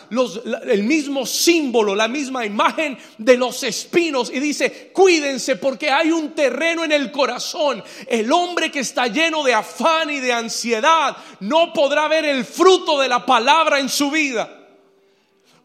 [0.63, 6.31] el mismo símbolo, la misma imagen de los espinos y dice, cuídense porque hay un
[6.31, 7.83] terreno en el corazón.
[8.07, 12.99] El hombre que está lleno de afán y de ansiedad no podrá ver el fruto
[12.99, 14.67] de la palabra en su vida.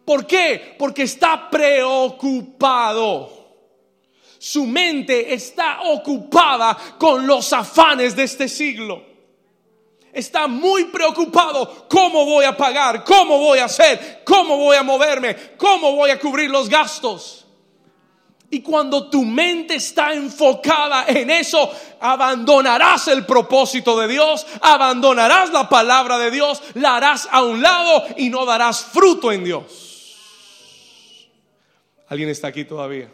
[0.05, 0.75] ¿Por qué?
[0.79, 3.41] Porque está preocupado.
[4.39, 9.12] Su mente está ocupada con los afanes de este siglo
[10.13, 11.87] está muy preocupado.
[11.89, 13.03] ¿Cómo voy a pagar?
[13.05, 14.23] ¿Cómo voy a hacer?
[14.25, 15.35] ¿Cómo voy a moverme?
[15.57, 17.47] ¿Cómo voy a cubrir los gastos?
[18.51, 25.71] Y cuando tu mente está enfocada en eso, abandonarás el propósito de Dios, abandonarás la
[25.71, 30.19] palabra de Dios, la harás a un lado y no darás fruto en Dios.
[32.09, 33.11] ¿Alguien está aquí todavía?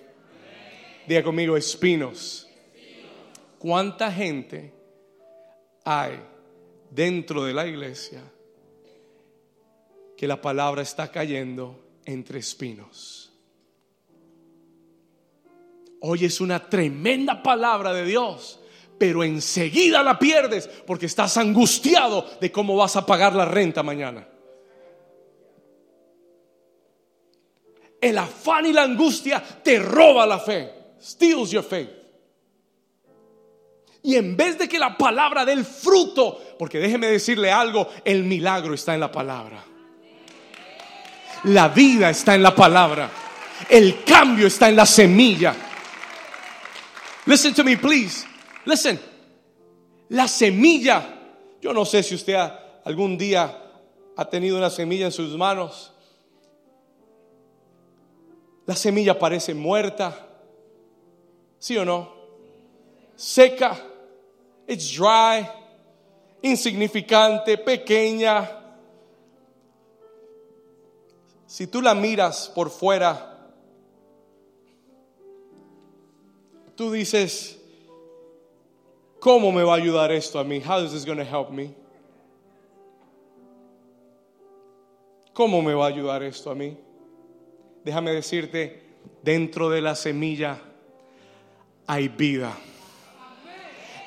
[1.07, 2.49] Diga conmigo, espinos.
[3.61, 4.75] ¿Cuánta gente
[5.85, 6.21] hay
[6.91, 8.23] dentro de la iglesia
[10.17, 13.33] que la palabra está cayendo entre espinos.
[16.01, 18.61] Hoy es una tremenda palabra de Dios,
[18.99, 24.27] pero enseguida la pierdes porque estás angustiado de cómo vas a pagar la renta mañana.
[28.01, 31.98] El afán y la angustia te roba la fe, steals your faith.
[34.03, 38.25] Y en vez de que la palabra dé el fruto, porque déjeme decirle algo, el
[38.25, 39.65] milagro está en la palabra.
[41.45, 43.11] La vida está en la palabra.
[43.69, 45.55] El cambio está en la semilla.
[47.27, 48.27] Listen to me, please.
[48.65, 48.99] Listen.
[50.11, 51.15] La semilla.
[51.61, 52.37] Yo no sé si usted
[52.85, 53.63] algún día
[54.17, 55.93] ha tenido una semilla en sus manos.
[58.67, 60.27] La semilla parece muerta.
[61.59, 62.18] ¿Sí o no?
[63.19, 63.89] Seca
[64.69, 65.49] It's dry,
[66.43, 68.47] insignificante, pequeña.
[71.47, 73.49] Si tú la miras por fuera,
[76.77, 77.59] tú dices,
[79.19, 80.61] ¿cómo me va a ayudar esto a mí?
[80.61, 81.75] How is this going help me?
[85.33, 86.77] ¿Cómo me va a ayudar esto a mí?
[87.87, 88.83] Déjame decirte,
[89.23, 90.61] dentro de la semilla
[91.87, 92.55] hay vida.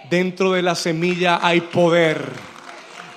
[0.09, 2.29] Dentro de la semilla hay poder.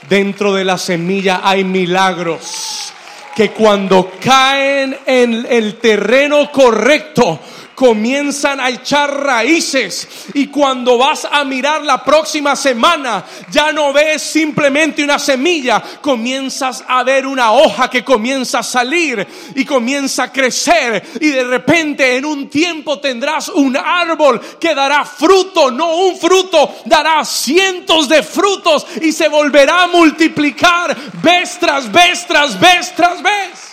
[0.09, 2.93] Dentro de la semilla hay milagros
[3.35, 7.41] que cuando caen en el terreno correcto,
[7.75, 14.23] comienzan a echar raíces y cuando vas a mirar la próxima semana ya no ves
[14.23, 20.33] simplemente una semilla, comienzas a ver una hoja que comienza a salir y comienza a
[20.33, 26.19] crecer y de repente en un tiempo tendrás un árbol que dará fruto, no un
[26.19, 32.95] fruto, dará cientos de frutos y se volverá a multiplicar vez tras vez tras vez
[32.95, 33.64] tras vez.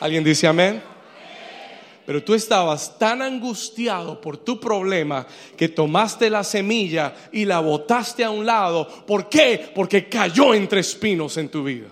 [0.00, 0.82] ¿Alguien dice amén?
[2.06, 8.24] Pero tú estabas tan angustiado por tu problema que tomaste la semilla y la botaste
[8.24, 8.88] a un lado.
[9.06, 9.70] ¿Por qué?
[9.74, 11.88] Porque cayó entre espinos en tu vida.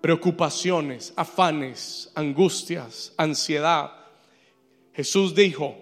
[0.00, 3.92] Preocupaciones, afanes, angustias, ansiedad.
[4.92, 5.76] Jesús dijo,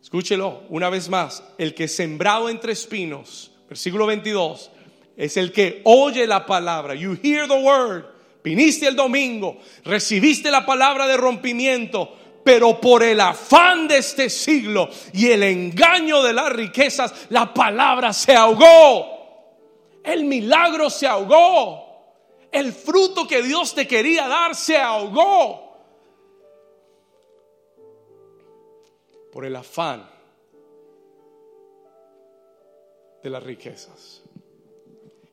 [0.00, 4.70] escúchelo una vez más, el que sembrado entre espinos, versículo 22,
[5.16, 6.94] es el que oye la palabra.
[6.94, 8.15] You hear the word
[8.46, 14.88] Viniste el domingo, recibiste la palabra de rompimiento, pero por el afán de este siglo
[15.12, 19.98] y el engaño de las riquezas, la palabra se ahogó.
[20.04, 22.46] El milagro se ahogó.
[22.52, 25.82] El fruto que Dios te quería dar se ahogó.
[29.32, 30.08] Por el afán
[33.24, 34.22] de las riquezas.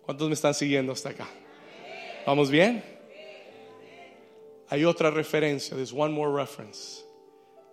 [0.02, 1.28] ¿Cuántos me están siguiendo hasta acá?
[2.26, 2.93] ¿Vamos bien?
[4.74, 7.04] Hay otra referencia, there's one more reference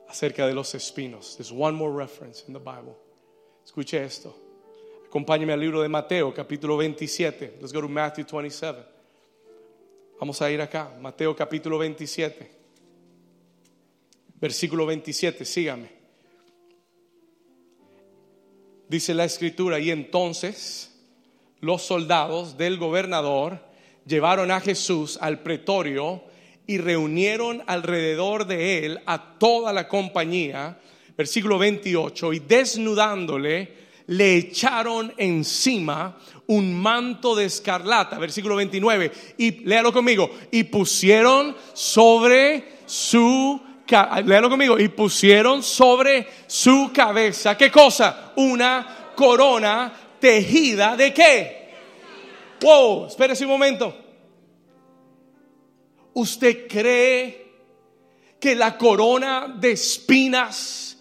[0.07, 1.35] acerca de los espinos.
[1.35, 2.95] There's one more reference in the Bible.
[3.65, 4.37] Escuche esto.
[5.09, 7.57] Acompáñeme al libro de Mateo, capítulo 27.
[7.59, 8.85] Let's go to Matthew 27.
[10.21, 12.51] Vamos a ir acá, Mateo capítulo 27.
[14.39, 15.89] Versículo 27, sígame.
[18.91, 20.95] Dice la escritura, y entonces
[21.61, 23.59] los soldados del gobernador
[24.05, 26.29] llevaron a Jesús al pretorio
[26.71, 30.79] y reunieron alrededor de él a toda la compañía,
[31.19, 33.73] versículo 28, y desnudándole,
[34.07, 42.79] le echaron encima un manto de escarlata, versículo 29, y léalo conmigo, y pusieron sobre
[42.87, 43.61] su
[44.25, 48.31] léalo conmigo, y pusieron sobre su cabeza, ¿qué cosa?
[48.37, 51.71] Una corona tejida de qué?
[52.61, 54.00] Wow, espérese un momento.
[56.15, 57.51] ¿Usted cree
[58.41, 60.97] que la corona de espinas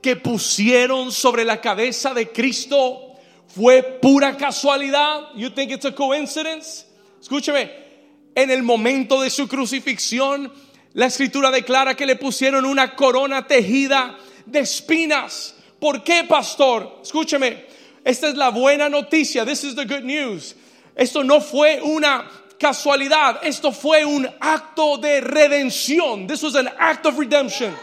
[0.00, 3.14] que pusieron sobre la cabeza de Cristo
[3.48, 5.34] fue pura casualidad?
[5.34, 6.86] You think it's a coincidence?
[7.20, 7.70] Escúcheme,
[8.34, 10.52] en el momento de su crucifixión,
[10.94, 15.54] la escritura declara que le pusieron una corona tejida de espinas.
[15.78, 17.00] ¿Por qué, pastor?
[17.02, 17.64] Escúcheme,
[18.04, 19.44] esta es la buena noticia.
[19.44, 20.54] This is the good news.
[20.94, 22.30] Esto no fue una
[22.62, 23.40] casualidad.
[23.42, 26.28] Esto fue un acto de redención.
[26.28, 27.74] This was an act of redemption.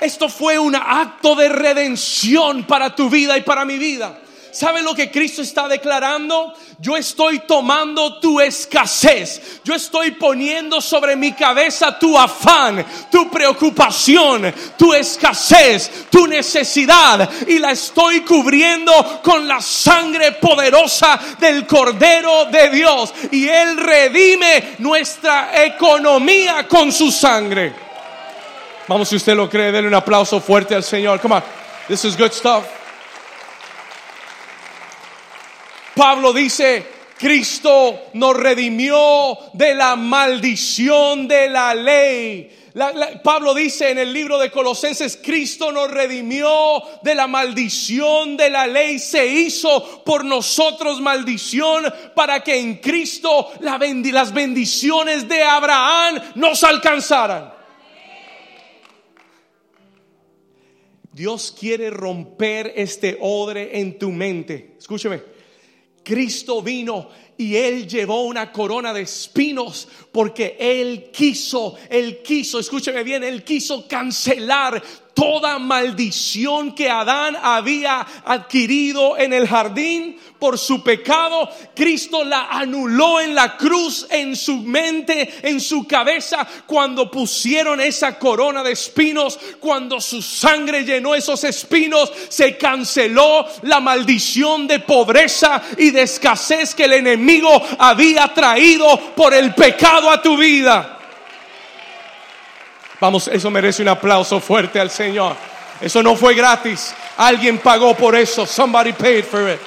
[0.00, 4.18] Esto fue un acto de redención para tu vida y para mi vida.
[4.54, 6.54] ¿Sabe lo que Cristo está declarando?
[6.78, 9.60] Yo estoy tomando tu escasez.
[9.64, 17.28] Yo estoy poniendo sobre mi cabeza tu afán, tu preocupación, tu escasez, tu necesidad.
[17.48, 18.92] Y la estoy cubriendo
[19.24, 23.12] con la sangre poderosa del Cordero de Dios.
[23.32, 27.72] Y Él redime nuestra economía con su sangre.
[28.86, 31.18] Vamos, si usted lo cree, denle un aplauso fuerte al Señor.
[31.20, 31.42] Come on.
[31.88, 32.83] This is good stuff.
[35.94, 36.84] Pablo dice,
[37.18, 42.50] Cristo nos redimió de la maldición de la ley.
[43.22, 48.66] Pablo dice en el libro de Colosenses, Cristo nos redimió de la maldición de la
[48.66, 51.84] ley, se hizo por nosotros maldición
[52.16, 57.54] para que en Cristo las bendiciones de Abraham nos alcanzaran.
[61.12, 64.74] Dios quiere romper este odre en tu mente.
[64.76, 65.33] Escúcheme.
[66.04, 73.02] Cristo vino y él llevó una corona de espinos porque él quiso, él quiso, escúcheme
[73.02, 74.80] bien, él quiso cancelar
[75.14, 83.20] toda maldición que Adán había adquirido en el jardín por su pecado, Cristo la anuló
[83.20, 89.38] en la cruz, en su mente, en su cabeza, cuando pusieron esa corona de espinos,
[89.60, 96.74] cuando su sangre llenó esos espinos, se canceló la maldición de pobreza y de escasez
[96.74, 100.98] que el enemigo había traído por el pecado a tu vida.
[103.00, 105.36] Vamos, eso merece un aplauso fuerte al Señor.
[105.80, 106.94] Eso no fue gratis.
[107.16, 108.46] Alguien pagó por eso.
[108.46, 109.60] Somebody paid for it.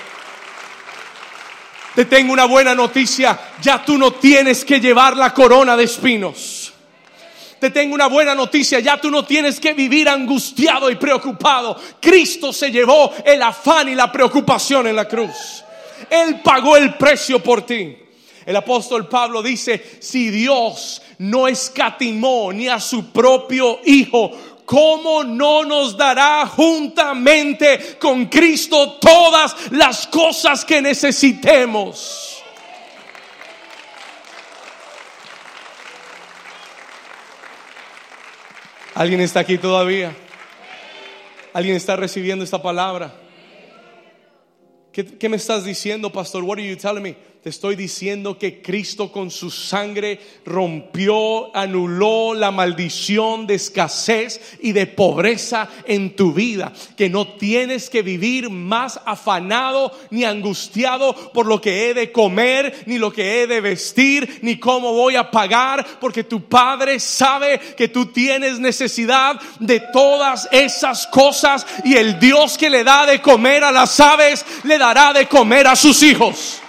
[1.95, 3.38] Te tengo una buena noticia.
[3.61, 6.73] Ya tú no tienes que llevar la corona de espinos.
[7.59, 8.80] Te tengo una buena noticia.
[8.80, 11.80] Ya tú no tienes que vivir angustiado y preocupado.
[11.99, 15.63] Cristo se llevó el afán y la preocupación en la cruz.
[16.09, 17.97] Él pagó el precio por ti.
[18.48, 24.32] El apóstol Pablo dice, si Dios no escatimó ni a su propio Hijo,
[24.64, 32.41] ¿cómo no nos dará juntamente con Cristo todas las cosas que necesitemos?
[38.95, 40.16] ¿Alguien está aquí todavía?
[41.52, 43.14] ¿Alguien está recibiendo esta palabra?
[44.93, 46.45] ¿Qué, me estás diciendo, pastor?
[46.45, 47.18] What are you telling me?
[47.48, 54.74] Te estoy diciendo que Cristo con su sangre rompió, anuló la maldición de escasez y
[54.74, 56.74] de pobreza en tu vida.
[56.98, 62.84] Que no tienes que vivir más afanado ni angustiado por lo que he de comer,
[62.86, 67.62] ni lo que he de vestir, ni cómo voy a pagar, porque tu Padre sabe
[67.78, 73.22] que tú tienes necesidad de todas esas cosas y el Dios que le da de
[73.22, 76.62] comer a las aves, le dará de comer a sus hijos.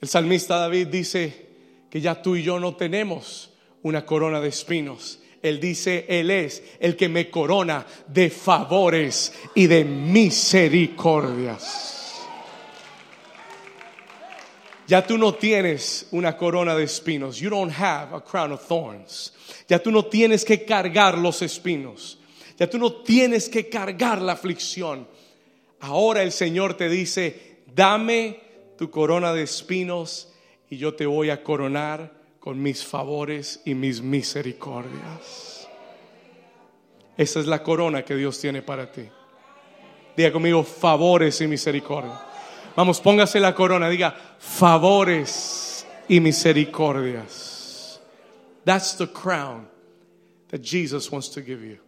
[0.00, 1.48] El salmista David dice
[1.90, 3.50] que ya tú y yo no tenemos
[3.82, 5.20] una corona de espinos.
[5.42, 11.98] Él dice, Él es el que me corona de favores y de misericordias.
[14.86, 17.38] Ya tú no tienes una corona de espinos.
[17.38, 19.32] You don't have a crown of thorns.
[19.68, 22.18] Ya tú no tienes que cargar los espinos.
[22.58, 25.06] Ya tú no tienes que cargar la aflicción.
[25.78, 28.49] Ahora el Señor te dice, dame
[28.80, 30.32] tu corona de espinos
[30.70, 35.68] y yo te voy a coronar con mis favores y mis misericordias.
[37.14, 39.06] Esa es la corona que Dios tiene para ti.
[40.16, 42.22] Diga conmigo, favores y misericordia.
[42.74, 48.00] Vamos, póngase la corona, diga, favores y misericordias.
[48.64, 49.68] That's the crown
[50.48, 51.80] that Jesus wants to give you.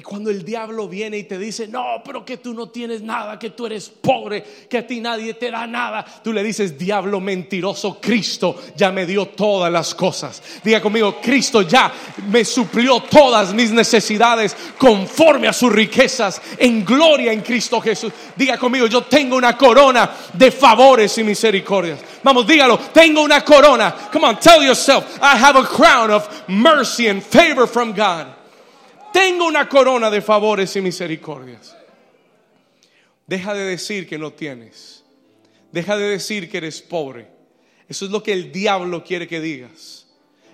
[0.00, 3.38] Y cuando el diablo viene y te dice, no, pero que tú no tienes nada,
[3.38, 7.20] que tú eres pobre, que a ti nadie te da nada, tú le dices, diablo
[7.20, 10.42] mentiroso, Cristo ya me dio todas las cosas.
[10.64, 11.92] Diga conmigo, Cristo ya
[12.30, 18.10] me suplió todas mis necesidades conforme a sus riquezas en gloria en Cristo Jesús.
[18.34, 22.00] Diga conmigo, yo tengo una corona de favores y misericordias.
[22.22, 24.08] Vamos, dígalo, tengo una corona.
[24.10, 28.39] Come on, tell yourself, I have a crown of mercy and favor from God.
[29.20, 31.76] Tengo una corona de favores y misericordias.
[33.26, 35.04] Deja de decir que no tienes.
[35.70, 37.28] Deja de decir que eres pobre.
[37.86, 40.06] Eso es lo que el diablo quiere que digas.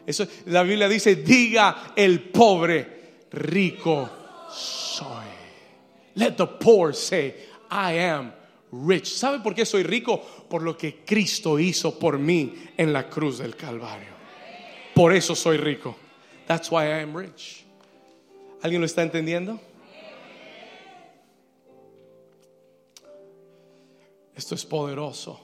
[0.05, 4.11] Eso, la Biblia dice, diga el pobre, rico
[4.51, 5.27] soy.
[6.17, 7.37] Let the poor say,
[7.71, 8.33] I am
[8.73, 9.07] rich.
[9.07, 10.21] ¿Sabe por qué soy rico?
[10.51, 14.17] Por lo que Cristo hizo por mí en la cruz del Calvario.
[14.93, 15.97] Por eso soy rico.
[16.49, 17.66] That's why I am rich.
[18.63, 19.61] ¿Alguien lo está entendiendo?
[24.35, 25.41] Esto es poderoso.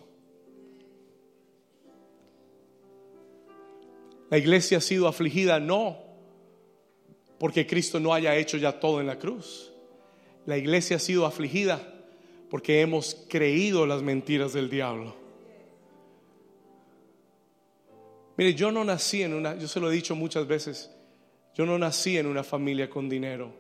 [4.31, 5.99] La iglesia ha sido afligida no
[7.39, 9.73] porque Cristo no haya hecho ya todo en la cruz.
[10.47, 11.81] La iglesia ha sido afligida
[12.49, 15.17] porque hemos creído las mentiras del diablo.
[18.37, 20.91] Mire, yo no nací en una, yo se lo he dicho muchas veces,
[21.55, 23.53] yo no nací en una familia con dinero.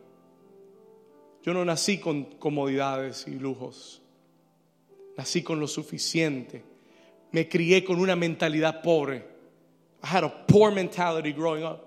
[1.42, 4.00] Yo no nací con comodidades y lujos.
[5.16, 6.64] Nací con lo suficiente.
[7.32, 9.32] Me crié con una mentalidad pobre.
[10.02, 11.80] I had a poor mentality growing up.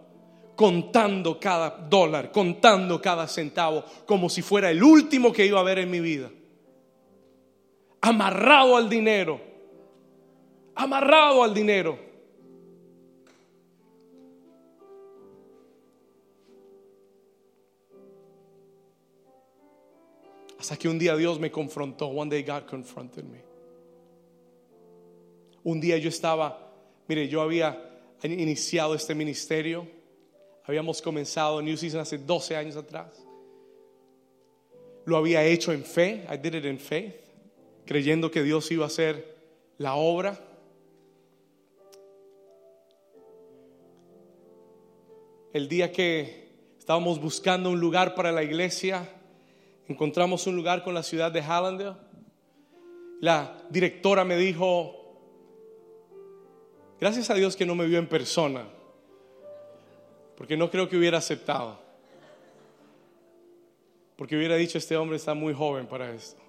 [0.56, 5.80] Contando cada dólar, contando cada centavo, como si fuera el último que iba a ver
[5.80, 6.30] en mi vida.
[7.99, 9.41] Amarrado al dinero.
[10.76, 12.05] Amarrado al dinero.
[20.66, 22.07] Hasta que un día Dios me confrontó.
[22.07, 23.38] One day God confronted me.
[25.63, 26.74] Un día yo estaba,
[27.07, 29.88] mire, yo había iniciado este ministerio.
[30.63, 33.24] Habíamos comenzado New Season hace 12 años atrás.
[35.05, 36.26] Lo había hecho en fe.
[36.28, 37.13] I did it in faith.
[37.86, 39.38] Creyendo que Dios iba a hacer
[39.78, 40.36] la obra.
[45.53, 46.49] El día que
[46.80, 49.07] estábamos buscando un lugar para la iglesia,
[49.88, 51.96] encontramos un lugar con la ciudad de Hallandale.
[53.22, 54.96] la directora me dijo,
[57.00, 58.68] gracias a Dios que no me vio en persona,
[60.36, 61.80] porque no creo que hubiera aceptado,
[64.16, 66.42] porque hubiera dicho, este hombre está muy joven para esto.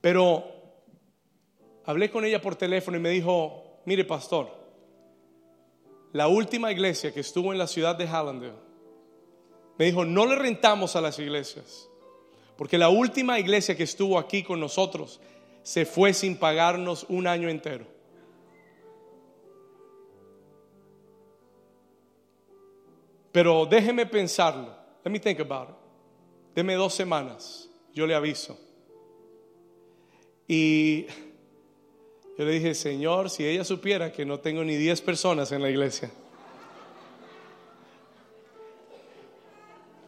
[0.00, 0.44] Pero
[1.84, 4.48] hablé con ella por teléfono y me dijo, mire pastor,
[6.12, 8.69] la última iglesia que estuvo en la ciudad de Hallandale,
[9.80, 11.88] me dijo, no le rentamos a las iglesias,
[12.58, 15.20] porque la última iglesia que estuvo aquí con nosotros
[15.62, 17.86] se fue sin pagarnos un año entero.
[23.32, 24.76] Pero déjeme pensarlo.
[25.02, 25.76] Let me think about it.
[26.54, 27.70] Deme dos semanas.
[27.94, 28.58] Yo le aviso.
[30.46, 31.06] Y
[32.36, 35.70] yo le dije, Señor, si ella supiera que no tengo ni 10 personas en la
[35.70, 36.10] iglesia,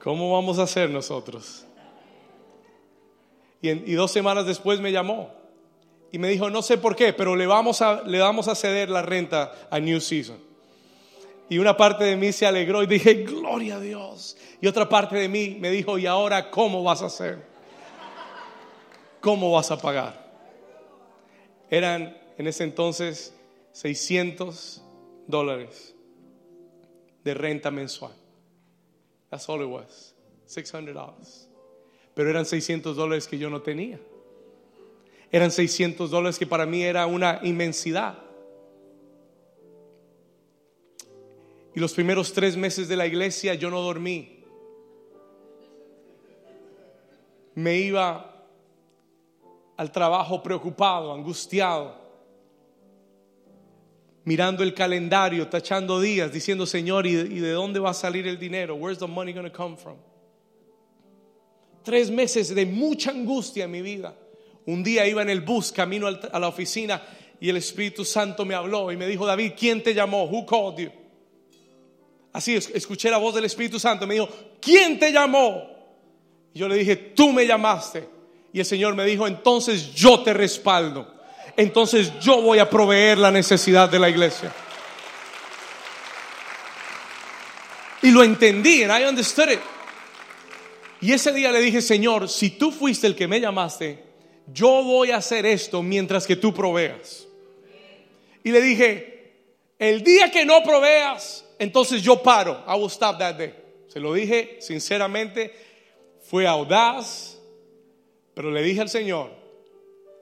[0.03, 1.65] ¿cómo vamos a hacer nosotros?
[3.61, 5.33] Y, dos semanas después me llamó
[6.11, 8.91] y me dijo, no sé por qué, pero le vamos, a, le vamos a ceder
[8.91, 10.37] la renta a New Season.
[11.49, 14.37] Y una parte de mí se alegró y dije, gloria a Dios.
[14.61, 17.47] Y otra parte de mí me dijo, ¿y ahora cómo vas a hacer?
[19.21, 20.33] ¿Cómo vas a pagar?
[21.71, 23.35] Eran en ese entonces
[23.73, 24.83] 600
[25.29, 25.95] dólares
[27.23, 28.22] de renta mensual.
[29.33, 30.13] That's all it was.
[30.45, 31.49] 600 dollars.
[32.15, 33.99] Pero eran 600 dólares que yo no tenía.
[35.33, 38.19] Eran 600 dólares que para mí era una inmensidad.
[41.75, 44.45] Y los primeros tres meses de la iglesia yo no dormí.
[47.55, 48.47] Me iba
[49.79, 52.02] al trabajo preocupado, angustiado
[54.25, 58.77] mirando el calendario, tachando días, diciendo, Señor, ¿y de, dónde va a salir el dinero?
[58.77, 59.97] Where's the money going to come from?
[61.85, 64.15] Tres meses de mucha angustia en mi vida.
[64.67, 67.03] Un día iba en el bus camino a la oficina
[67.41, 70.25] y el Espíritu Santo me habló y me dijo, David, ¿quién te llamó?
[70.25, 70.93] Who called you?
[72.33, 74.07] Así escuché la voz del Espíritu Santo.
[74.07, 74.29] Me dijo,
[74.61, 75.69] ¿quién te llamó?
[76.55, 78.09] Y yo le dije, tú me llamaste.
[78.53, 81.12] Y el Señor me dijo, entonces yo te respaldo
[81.57, 84.53] entonces yo voy a proveer la necesidad de la iglesia.
[88.03, 89.61] Y lo entendí, and I understood it.
[91.01, 94.03] Y ese día le dije, Señor, si tú fuiste el que me llamaste,
[94.53, 97.27] yo voy a hacer esto mientras que tú proveas.
[98.45, 99.35] Y le dije,
[99.79, 102.65] el día que no proveas, entonces yo paro.
[102.67, 103.55] I will stop that day.
[103.89, 105.53] Se lo dije sinceramente,
[106.23, 107.39] fue audaz,
[108.35, 109.42] pero le dije al Señor,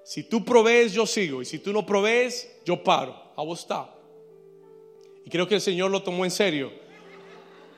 [0.05, 1.43] si tú provees, yo sigo.
[1.43, 3.33] Y si tú no provees, yo paro.
[3.37, 3.91] I will stop.
[5.25, 6.73] Y creo que el Señor lo tomó en serio.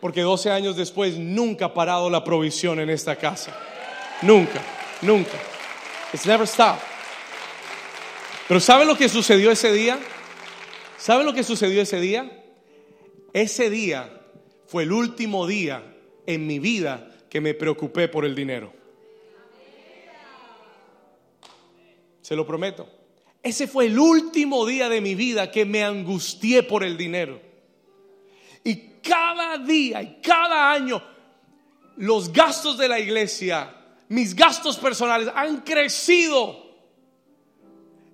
[0.00, 3.56] Porque 12 años después nunca ha parado la provisión en esta casa.
[4.22, 4.60] Nunca,
[5.02, 5.38] nunca.
[6.12, 6.82] It's never stopped.
[8.48, 9.98] Pero ¿sabe lo que sucedió ese día?
[10.98, 12.44] ¿Sabe lo que sucedió ese día?
[13.32, 14.20] Ese día
[14.66, 15.82] fue el último día
[16.26, 18.72] en mi vida que me preocupé por el dinero.
[22.22, 22.88] Se lo prometo.
[23.42, 27.40] Ese fue el último día de mi vida que me angustié por el dinero.
[28.64, 31.02] Y cada día y cada año
[31.96, 33.74] los gastos de la iglesia,
[34.08, 36.62] mis gastos personales han crecido.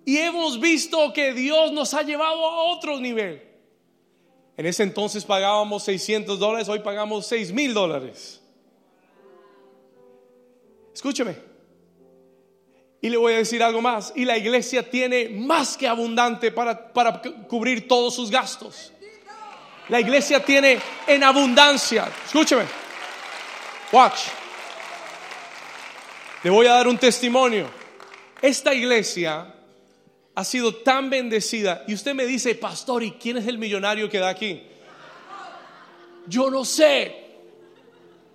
[0.05, 3.43] Y hemos visto que Dios nos ha llevado a otro nivel.
[4.57, 8.43] En ese entonces pagábamos 600 dólares, hoy pagamos 6 mil dólares.
[10.95, 11.37] Escúcheme,
[13.01, 14.13] y le voy a decir algo más.
[14.17, 18.93] Y la iglesia tiene más que abundante para, para cubrir todos sus gastos.
[19.89, 22.11] La iglesia tiene en abundancia.
[22.27, 22.65] Escúcheme.
[23.93, 24.19] Watch.
[26.43, 27.69] Le voy a dar un testimonio.
[28.43, 29.55] Esta iglesia
[30.35, 31.85] ha sido tan bendecida.
[31.89, 34.63] Y usted me dice, pastor, ¿y quién es el millonario que da aquí?
[36.27, 37.27] Yo no sé.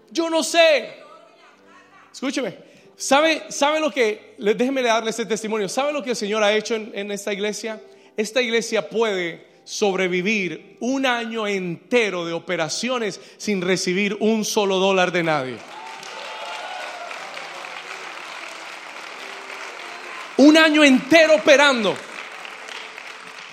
[0.09, 0.97] Yo no sé.
[2.11, 2.72] Escúcheme.
[2.95, 6.75] ¿Sabe, ¿Sabe lo que, déjeme darle este testimonio, ¿sabe lo que el Señor ha hecho
[6.75, 7.81] en, esta iglesia?
[8.15, 15.23] Esta iglesia puede sobrevivir un año entero de operaciones sin recibir un solo dólar de
[15.23, 15.57] nadie.
[20.37, 21.95] Un año entero operando,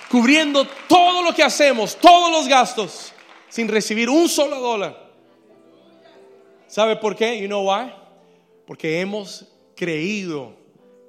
[0.09, 3.13] cubriendo todo lo que hacemos, todos los gastos,
[3.49, 5.11] sin recibir un solo dólar.
[6.67, 7.39] ¿Sabe por qué?
[7.39, 8.00] You know why?
[8.71, 9.43] porque hemos
[9.75, 10.55] creído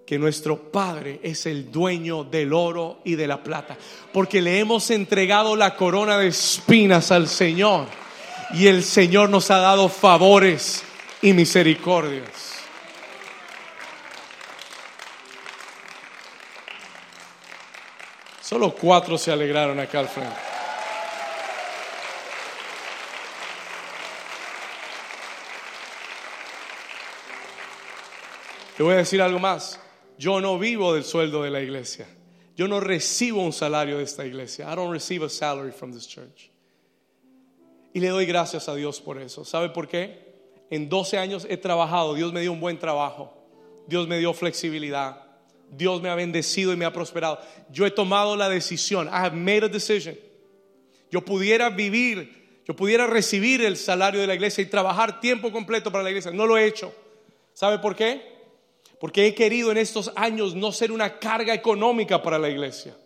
[0.04, 3.78] que nuestro Padre es el dueño del oro y de la plata,
[4.12, 7.86] porque le hemos entregado la corona de espinas al Señor
[8.52, 10.82] y el Señor nos ha dado favores
[11.22, 12.56] y misericordias.
[18.42, 20.51] Solo cuatro se alegraron acá al frente.
[28.82, 29.78] Voy a decir algo más.
[30.18, 32.06] Yo no vivo del sueldo de la iglesia.
[32.56, 34.70] Yo no recibo un salario de esta iglesia.
[34.70, 36.50] I don't receive a salary from this church.
[37.94, 39.44] Y le doy gracias a Dios por eso.
[39.44, 40.32] ¿Sabe por qué?
[40.70, 42.14] En 12 años he trabajado.
[42.14, 43.32] Dios me dio un buen trabajo.
[43.86, 45.22] Dios me dio flexibilidad.
[45.70, 47.38] Dios me ha bendecido y me ha prosperado.
[47.70, 49.06] Yo he tomado la decisión.
[49.08, 50.16] I have made a decision.
[51.10, 55.90] Yo pudiera vivir, yo pudiera recibir el salario de la iglesia y trabajar tiempo completo
[55.90, 56.30] para la iglesia.
[56.30, 56.94] No lo he hecho.
[57.52, 58.31] ¿Sabe por qué?
[59.03, 62.96] Porque he querido en estos años no ser una carga económica para la iglesia.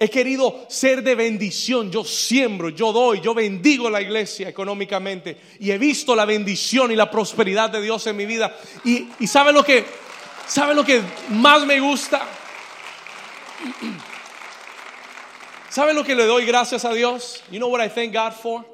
[0.00, 1.92] He querido ser de bendición.
[1.92, 5.40] Yo siembro, yo doy, yo bendigo la iglesia económicamente.
[5.60, 8.52] Y he visto la bendición y la prosperidad de Dios en mi vida.
[8.82, 9.84] Y, ¿sabe lo que,
[10.48, 12.26] sabe lo que más me gusta?
[15.70, 17.44] ¿Sabe lo que le doy gracias a Dios?
[17.52, 18.66] You know what I thank God for?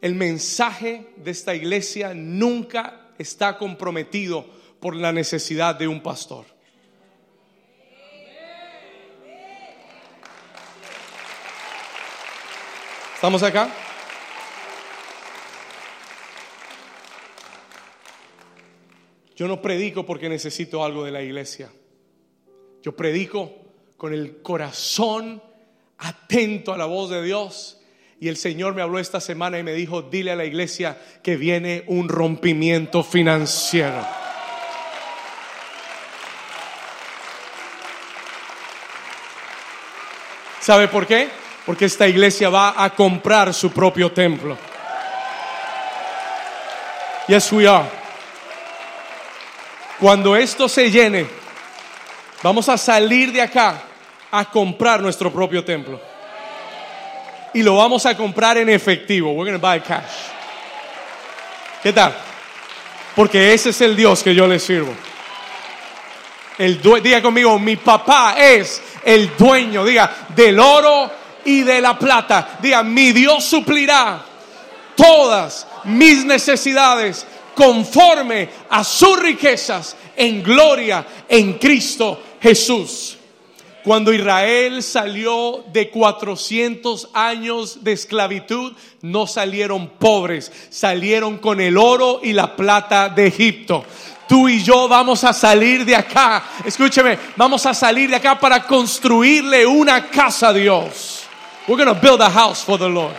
[0.00, 6.44] El mensaje de esta iglesia nunca está comprometido por la necesidad de un pastor.
[13.14, 13.72] ¿Estamos acá?
[19.34, 21.72] Yo no predico porque necesito algo de la iglesia.
[22.82, 23.54] Yo predico
[23.96, 25.42] con el corazón
[25.96, 27.80] atento a la voz de Dios.
[28.20, 31.38] Y el Señor me habló esta semana y me dijo, dile a la iglesia que
[31.38, 34.23] viene un rompimiento financiero.
[40.64, 41.28] ¿Sabe por qué?
[41.66, 44.56] Porque esta iglesia va a comprar su propio templo.
[47.28, 47.86] Yes, we are.
[50.00, 51.26] Cuando esto se llene,
[52.42, 53.82] vamos a salir de acá
[54.30, 56.00] a comprar nuestro propio templo.
[57.52, 59.32] Y lo vamos a comprar en efectivo.
[59.32, 60.30] We're going to buy cash.
[61.82, 62.16] ¿Qué tal?
[63.14, 64.94] Porque ese es el Dios que yo le sirvo.
[66.56, 71.10] El diga conmigo, mi papá es el dueño, diga, del oro
[71.44, 72.58] y de la plata.
[72.60, 74.24] Diga, mi Dios suplirá
[74.96, 83.18] todas mis necesidades conforme a sus riquezas en gloria en Cristo Jesús.
[83.84, 92.20] Cuando Israel salió de 400 años de esclavitud, no salieron pobres, salieron con el oro
[92.22, 93.84] y la plata de Egipto
[94.28, 96.42] tú y yo vamos a salir de acá.
[96.64, 101.24] Escúcheme, vamos a salir de acá para construirle una casa a Dios.
[101.66, 103.14] We're going to build a house for the Lord.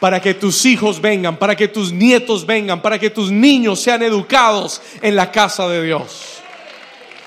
[0.00, 4.02] Para que tus hijos vengan, para que tus nietos vengan, para que tus niños sean
[4.02, 6.42] educados en la casa de Dios.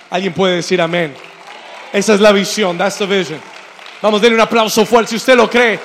[0.09, 1.15] Alguien puede decir amén.
[1.91, 3.39] Esa es la visión, that's the vision.
[4.01, 5.09] Vamos, denle un aplauso fuerte.
[5.09, 5.79] Si usted lo cree,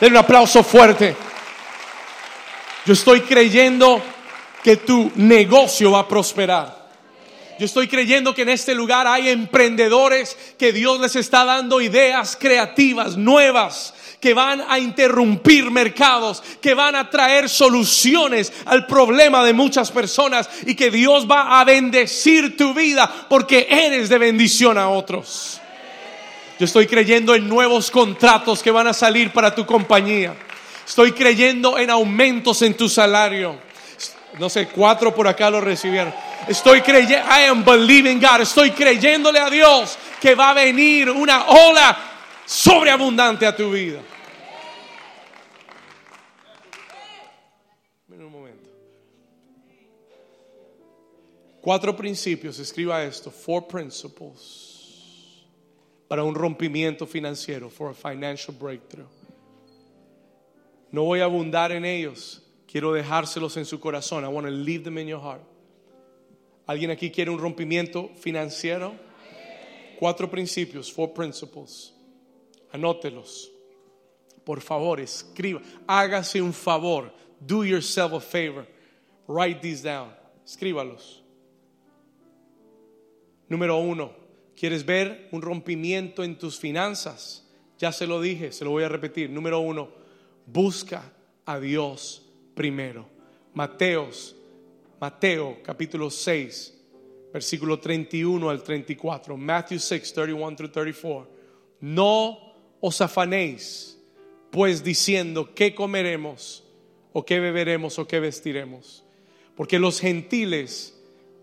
[0.00, 1.16] denle un aplauso fuerte.
[2.86, 4.00] Yo estoy creyendo
[4.62, 6.80] que tu negocio va a prosperar.
[7.58, 12.34] Yo estoy creyendo que en este lugar hay emprendedores que Dios les está dando ideas
[12.40, 19.52] creativas, nuevas, que van a interrumpir mercados, que van a traer soluciones al problema de
[19.52, 24.88] muchas personas y que Dios va a bendecir tu vida porque eres de bendición a
[24.88, 25.60] otros.
[26.58, 30.34] Yo estoy creyendo en nuevos contratos que van a salir para tu compañía.
[30.86, 33.69] Estoy creyendo en aumentos en tu salario.
[34.38, 36.14] No sé, cuatro por acá lo recibieron.
[36.48, 38.42] Estoy creyendo, I am believing God.
[38.42, 41.96] Estoy creyéndole a Dios que va a venir una ola
[42.46, 44.00] sobreabundante a tu vida.
[48.08, 48.70] un momento.
[51.60, 53.30] Cuatro principios, escriba esto.
[53.30, 54.70] Four principles
[56.08, 59.06] para un rompimiento financiero, for a financial breakthrough.
[60.90, 64.24] No voy a abundar en ellos Quiero dejárselos en su corazón.
[64.24, 65.42] I want to leave them in your heart.
[66.66, 68.94] ¿Alguien aquí quiere un rompimiento financiero?
[69.98, 71.92] Cuatro principios, four principles.
[72.72, 73.50] Anótelos.
[74.44, 75.60] Por favor, escriba.
[75.88, 77.12] Hágase un favor.
[77.40, 78.66] Do yourself a favor.
[79.26, 80.14] Write these down.
[80.44, 81.24] Escríbalos.
[83.48, 84.12] Número uno,
[84.54, 87.48] ¿quieres ver un rompimiento en tus finanzas?
[87.78, 89.28] Ya se lo dije, se lo voy a repetir.
[89.28, 89.88] Número uno,
[90.46, 91.12] busca
[91.44, 92.29] a Dios
[92.60, 93.08] primero.
[93.54, 94.36] Mateos,
[95.00, 96.78] Mateo capítulo 6,
[97.32, 99.34] versículo 31 al 34.
[99.34, 101.30] Matthew 6, 31 through 34.
[101.80, 102.38] No
[102.78, 103.98] os afanéis,
[104.50, 106.62] pues diciendo qué comeremos,
[107.14, 109.04] o qué beberemos, o qué vestiremos.
[109.56, 110.94] Porque los gentiles,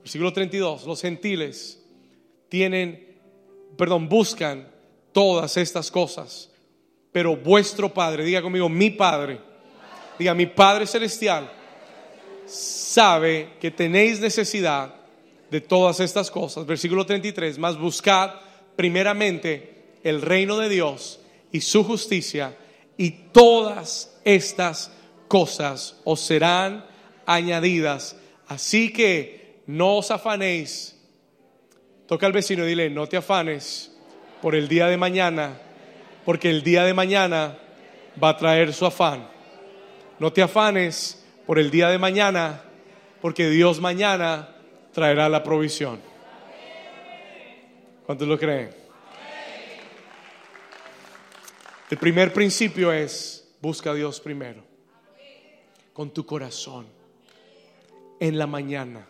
[0.02, 1.84] versículo 32, los gentiles
[2.48, 3.18] tienen
[3.76, 4.68] perdón, buscan
[5.14, 6.52] todas estas cosas.
[7.12, 9.48] Pero vuestro Padre, diga conmigo, mi Padre,
[10.18, 11.50] diga, mi Padre Celestial,
[12.46, 14.96] sabe que tenéis necesidad
[15.50, 16.66] de todas estas cosas.
[16.66, 18.32] Versículo 33, más buscad
[18.76, 21.20] primeramente el reino de Dios
[21.52, 22.56] y su justicia
[22.98, 24.92] y todas estas
[25.28, 26.86] cosas os serán
[27.26, 28.16] añadidas.
[28.48, 30.96] Así que no os afanéis.
[32.08, 33.92] Toca al vecino y dile, no te afanes
[34.42, 35.60] por el día de mañana,
[36.26, 37.58] porque el día de mañana
[38.22, 39.28] va a traer su afán.
[40.20, 42.64] No te afanes por el día de mañana,
[43.22, 44.56] porque Dios mañana
[44.92, 46.00] traerá la provisión.
[48.06, 48.72] ¿Cuántos lo creen?
[51.90, 54.64] El primer principio es, busca a Dios primero,
[55.94, 56.88] con tu corazón,
[58.20, 59.08] en la mañana,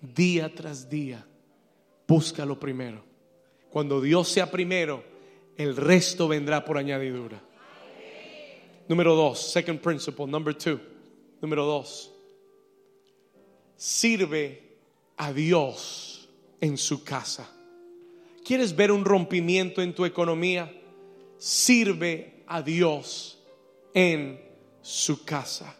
[0.00, 1.24] día tras día,
[2.08, 3.04] búscalo primero.
[3.70, 5.04] Cuando Dios sea primero,
[5.56, 7.40] el resto vendrá por añadidura.
[8.88, 10.80] Número dos, second principle, number two.
[11.40, 12.10] Número dos,
[13.76, 14.78] sirve
[15.16, 16.28] a Dios
[16.60, 17.48] en su casa.
[18.44, 20.72] ¿Quieres ver un rompimiento en tu economía?
[21.36, 23.42] Sirve a Dios
[23.92, 24.40] en
[24.80, 25.76] su casa.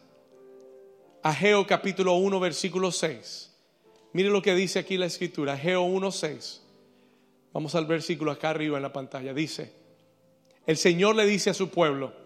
[1.22, 3.52] Ageo capítulo 1 versículo 6.
[4.12, 5.54] Mire lo que dice aquí la escritura.
[5.54, 6.62] Ageo 1 6.
[7.52, 9.32] Vamos al versículo acá arriba en la pantalla.
[9.32, 9.72] Dice,
[10.66, 12.25] el Señor le dice a su pueblo,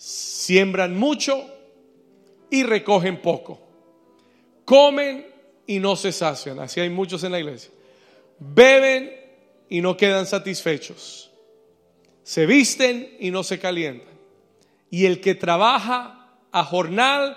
[0.00, 1.46] siembran mucho
[2.48, 3.60] y recogen poco.
[4.64, 5.26] Comen
[5.66, 6.58] y no se sacian.
[6.58, 7.70] Así hay muchos en la iglesia.
[8.38, 9.12] Beben
[9.68, 11.30] y no quedan satisfechos.
[12.22, 14.14] Se visten y no se calientan.
[14.90, 17.36] Y el que trabaja a jornal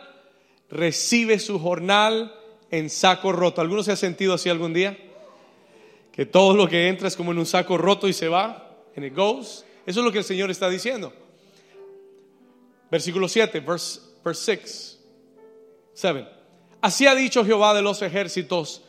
[0.69, 2.33] recibe su jornal
[2.71, 3.59] en saco roto.
[3.59, 4.97] ¿Alguno se ha sentido así algún día?
[6.13, 9.05] que todo lo que entra es como en un saco roto y se va, and
[9.05, 9.65] it goes.
[9.85, 11.11] Eso es lo que el Señor está diciendo.
[12.93, 14.99] Versículo 7, verse, 6,
[15.95, 16.27] 7.
[16.79, 18.83] Así ha dicho Jehová de los ejércitos,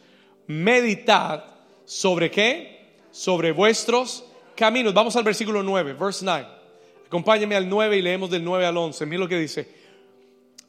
[0.47, 1.43] meditad
[1.87, 2.99] sobre qué?
[3.11, 4.93] Sobre vuestros caminos.
[4.93, 6.47] Vamos al versículo 9, verse 9.
[7.07, 9.07] Acompáñame al 9 y leemos del 9 al 11.
[9.07, 9.67] Mira lo que dice.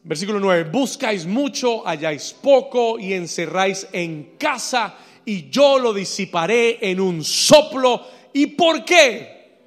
[0.03, 7.01] Versículo 9, buscáis mucho, halláis poco y encerráis en casa y yo lo disiparé en
[7.01, 8.01] un soplo.
[8.31, 9.57] ¿Y por qué?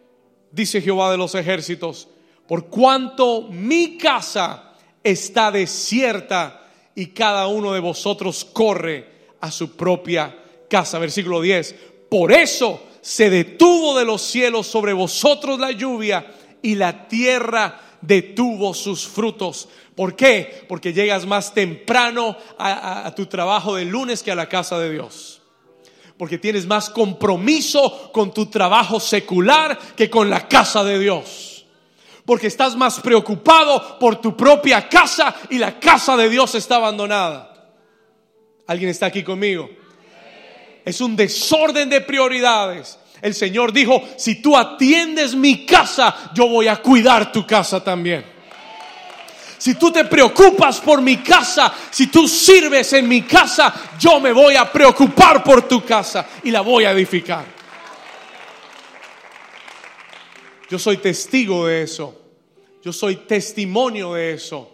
[0.51, 2.09] Dice Jehová de los ejércitos,
[2.49, 4.73] por cuanto mi casa
[5.05, 9.07] está desierta y cada uno de vosotros corre
[9.43, 10.35] a su propia
[10.69, 10.99] casa.
[10.99, 11.75] Versículo 10.
[12.11, 16.27] Por eso se detuvo de los cielos sobre vosotros la lluvia
[16.63, 19.69] y la tierra detuvo sus frutos.
[19.95, 20.65] ¿Por qué?
[20.69, 24.91] Porque llegas más temprano a, a tu trabajo de lunes que a la casa de
[24.91, 25.35] Dios
[26.17, 31.48] porque tienes más compromiso con tu trabajo secular que con la casa de Dios.
[32.29, 37.55] Porque estás más preocupado por tu propia casa y la casa de Dios está abandonada.
[38.67, 39.71] ¿Alguien está aquí conmigo?
[40.85, 42.99] Es un desorden de prioridades.
[43.23, 48.37] El Señor dijo, si tú atiendes mi casa, yo voy a cuidar tu casa también
[49.57, 54.31] si tú te preocupas por mi casa, si tú sirves en mi casa, yo me
[54.31, 57.58] voy a preocupar por tu casa y la voy a edificar.
[60.69, 62.15] Yo soy testigo de eso.
[62.83, 64.71] Yo soy testimonio de eso.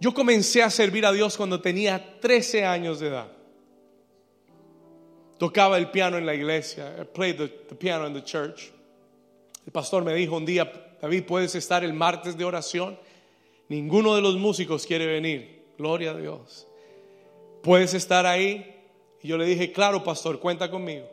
[0.00, 3.28] Yo comencé a servir a Dios cuando tenía 13 años de edad.
[5.38, 6.96] Tocaba el piano en la iglesia.
[7.00, 8.72] I played the, the piano in the church.
[9.64, 12.98] El pastor me dijo un día, David, puedes estar el martes de oración.
[13.68, 15.62] Ninguno de los músicos quiere venir.
[15.78, 16.66] Gloria a Dios.
[17.62, 18.74] Puedes estar ahí.
[19.22, 21.06] Y yo le dije, claro, pastor, cuenta conmigo.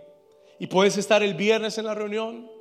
[0.59, 2.51] Y puedes estar el viernes en la reunión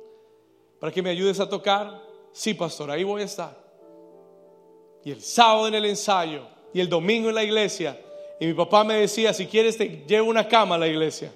[0.79, 2.01] para que me ayudes a tocar.
[2.31, 3.57] Sí, pastor, ahí voy a estar.
[5.03, 6.43] Y el sábado en el ensayo
[6.73, 7.99] y el domingo en la iglesia.
[8.39, 11.33] Y mi papá me decía, si quieres te llevo una cama a la iglesia.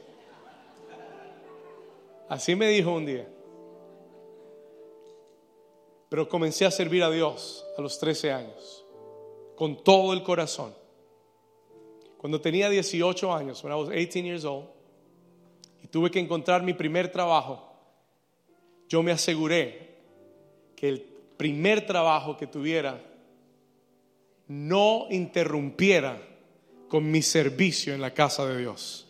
[2.30, 3.28] Así me dijo un día.
[6.08, 8.86] Pero comencé a servir a Dios a los 13 años,
[9.56, 10.74] con todo el corazón.
[12.18, 14.68] Cuando tenía 18 años, when I was 18 years old,
[15.84, 17.72] y tuve que encontrar mi primer trabajo,
[18.88, 19.98] yo me aseguré
[20.76, 21.02] que el
[21.38, 23.02] primer trabajo que tuviera
[24.48, 26.22] no interrumpiera
[26.88, 29.08] con mi servicio en la casa de Dios.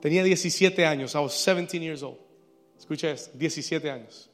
[0.00, 2.18] Tenía 17 años, I was 17 years old.
[2.78, 4.30] Escucha esto, 17 años.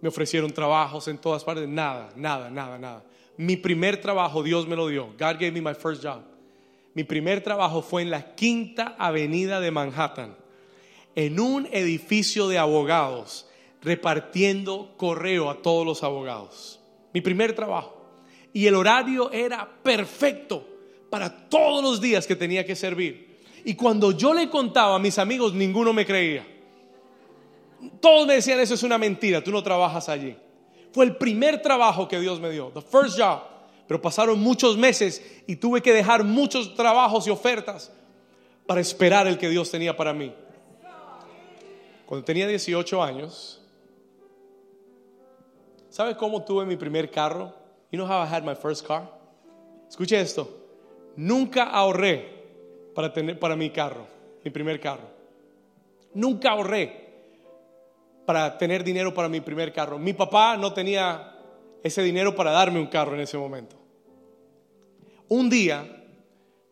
[0.00, 3.04] me ofrecieron trabajos en todas partes, nada, nada, nada, nada.
[3.36, 5.08] Mi primer trabajo Dios me lo dio.
[5.18, 6.22] God gave me my first job.
[6.96, 10.34] Mi primer trabajo fue en la Quinta Avenida de Manhattan,
[11.14, 13.46] en un edificio de abogados,
[13.82, 16.80] repartiendo correo a todos los abogados.
[17.12, 18.00] Mi primer trabajo.
[18.54, 20.66] Y el horario era perfecto
[21.10, 23.42] para todos los días que tenía que servir.
[23.62, 26.46] Y cuando yo le contaba a mis amigos, ninguno me creía.
[28.00, 30.34] Todos me decían, eso es una mentira, tú no trabajas allí.
[30.92, 33.55] Fue el primer trabajo que Dios me dio, the first job.
[33.86, 37.92] Pero pasaron muchos meses y tuve que dejar muchos trabajos y ofertas
[38.66, 40.34] para esperar el que Dios tenía para mí.
[42.04, 43.62] Cuando tenía 18 años,
[45.88, 47.52] ¿sabe cómo tuve mi primer carro?
[47.90, 49.10] You know how I had my first car?
[49.88, 50.48] Escuche esto.
[51.16, 52.36] Nunca ahorré
[52.94, 54.06] para tener para mi carro,
[54.44, 55.08] mi primer carro.
[56.14, 57.06] Nunca ahorré
[58.24, 59.98] para tener dinero para mi primer carro.
[59.98, 61.35] Mi papá no tenía
[61.86, 63.76] ese dinero para darme un carro en ese momento.
[65.28, 66.04] Un día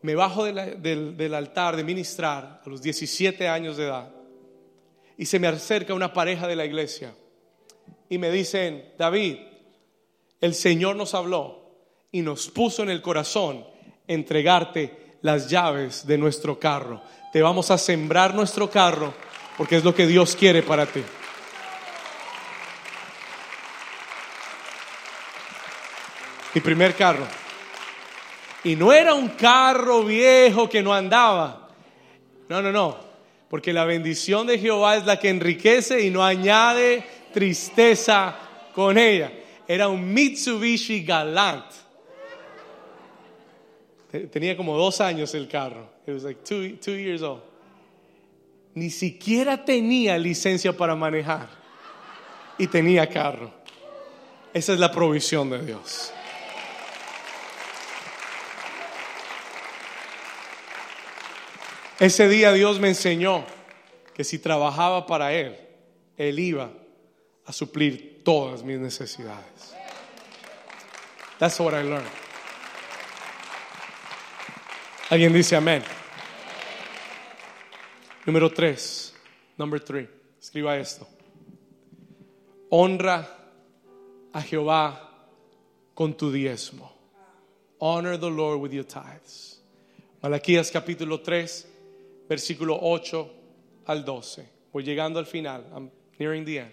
[0.01, 4.11] me bajo del, altar de ministrar a los 17 años de edad
[5.17, 7.15] y se me acerca una pareja de la iglesia
[8.07, 9.37] y me dicen, David,
[10.41, 11.71] el Señor nos habló
[12.11, 13.65] y nos puso en el corazón
[14.07, 17.01] entregarte las llaves de nuestro carro.
[17.33, 19.13] Te vamos a sembrar nuestro carro
[19.57, 21.01] porque es lo que Dios quiere para ti.
[26.55, 27.27] Mi primer carro.
[28.63, 31.69] Y no era un carro viejo que no andaba.
[32.47, 32.97] No, no, no.
[33.49, 37.03] Porque la bendición de Jehová es la que enriquece y no añade
[37.33, 38.37] tristeza
[38.73, 39.31] con ella.
[39.67, 41.65] Era un Mitsubishi Galant.
[44.31, 45.89] Tenía como dos años el carro.
[46.07, 47.41] It was like two, years old.
[48.75, 51.49] Ni siquiera tenía licencia para manejar.
[52.57, 53.51] Y tenía carro.
[54.53, 56.13] Esa es la provisión de Dios.
[61.99, 63.45] Ese día Dios me enseñó
[64.13, 65.57] que si trabajaba para Él,
[66.17, 66.71] Él iba
[67.45, 69.73] a suplir todas mis necesidades.
[71.39, 72.09] That's what I learned.
[75.09, 75.83] Alguien dice amén.
[78.25, 79.13] Número tres.
[79.57, 80.09] Number three.
[80.41, 81.07] Escriba esto.
[82.69, 83.27] Honra
[84.33, 85.11] a Jehová
[85.93, 86.91] con tu diezmo.
[87.79, 89.61] Honor the Lord with your tithes.
[90.21, 91.74] Malaquías capítulo 3
[92.27, 93.31] versículo 8
[93.85, 94.49] al 12.
[94.71, 95.65] Voy llegando al final.
[95.73, 96.71] I'm nearing the end.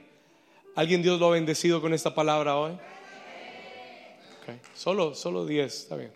[0.75, 2.73] ¿Alguien Dios lo ha bendecido con esta palabra hoy?
[4.43, 4.59] Okay.
[4.75, 6.13] Solo, solo 10, está bien.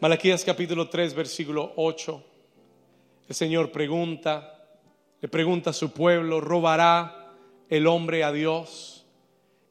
[0.00, 2.24] Malaquías capítulo 3, versículo 8.
[3.28, 4.66] El Señor pregunta,
[5.20, 7.34] le pregunta a su pueblo, ¿robará
[7.68, 9.04] el hombre a Dios?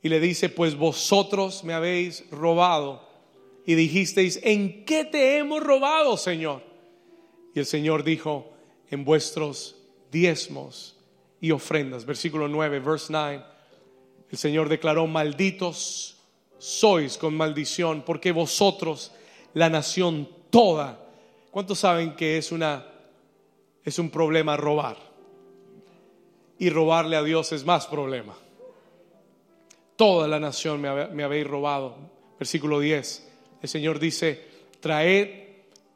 [0.02, 3.10] Y le dice, pues vosotros me habéis robado.
[3.66, 6.68] Y dijisteis, ¿en qué te hemos robado, Señor?
[7.54, 8.54] Y el Señor dijo,
[8.89, 9.76] en vuestros
[10.12, 10.97] diezmos
[11.41, 12.06] y ofrendas.
[12.06, 13.43] Versículo 9, verse 9.
[14.30, 16.18] El Señor declaró, malditos
[16.58, 19.12] sois con maldición, porque vosotros,
[19.54, 21.00] la nación toda,
[21.52, 22.86] ¿cuántos saben que es una
[23.84, 24.97] es un problema robar?
[26.60, 28.38] Y robarle a Dios es más problema.
[29.95, 31.95] Toda la nación me, me habéis robado.
[32.38, 33.32] Versículo 10.
[33.62, 34.45] El Señor dice,
[34.82, 35.47] traed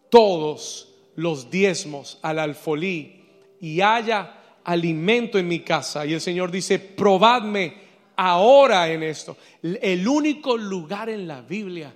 [0.10, 3.24] todos los diezmos al alfolí
[3.60, 6.06] y haya alimento en mi casa.
[6.06, 7.76] Y el Señor dice, probadme
[8.16, 9.38] ahora en esto.
[9.62, 11.94] El único lugar en la Biblia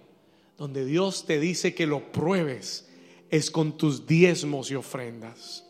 [0.57, 2.89] donde Dios te dice que lo pruebes
[3.30, 5.65] es con tus diezmos y ofrendas.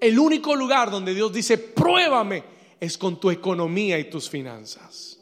[0.00, 2.44] El único lugar donde Dios dice, pruébame,
[2.78, 5.18] es con tu economía y tus finanzas.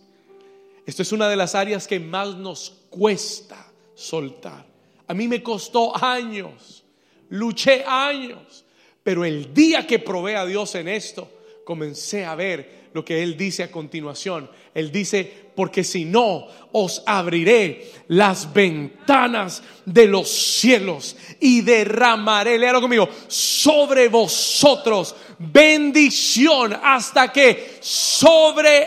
[0.84, 4.71] Esto es una de las áreas que más nos cuesta soltar.
[5.12, 6.86] A mí me costó años,
[7.28, 8.64] luché años,
[9.02, 11.30] pero el día que probé a Dios en esto,
[11.66, 14.51] comencé a ver lo que Él dice a continuación.
[14.74, 22.80] Él dice, porque si no, os abriré las ventanas de los cielos y derramaré, léalo
[22.80, 28.80] conmigo, sobre vosotros bendición hasta que sobreabunde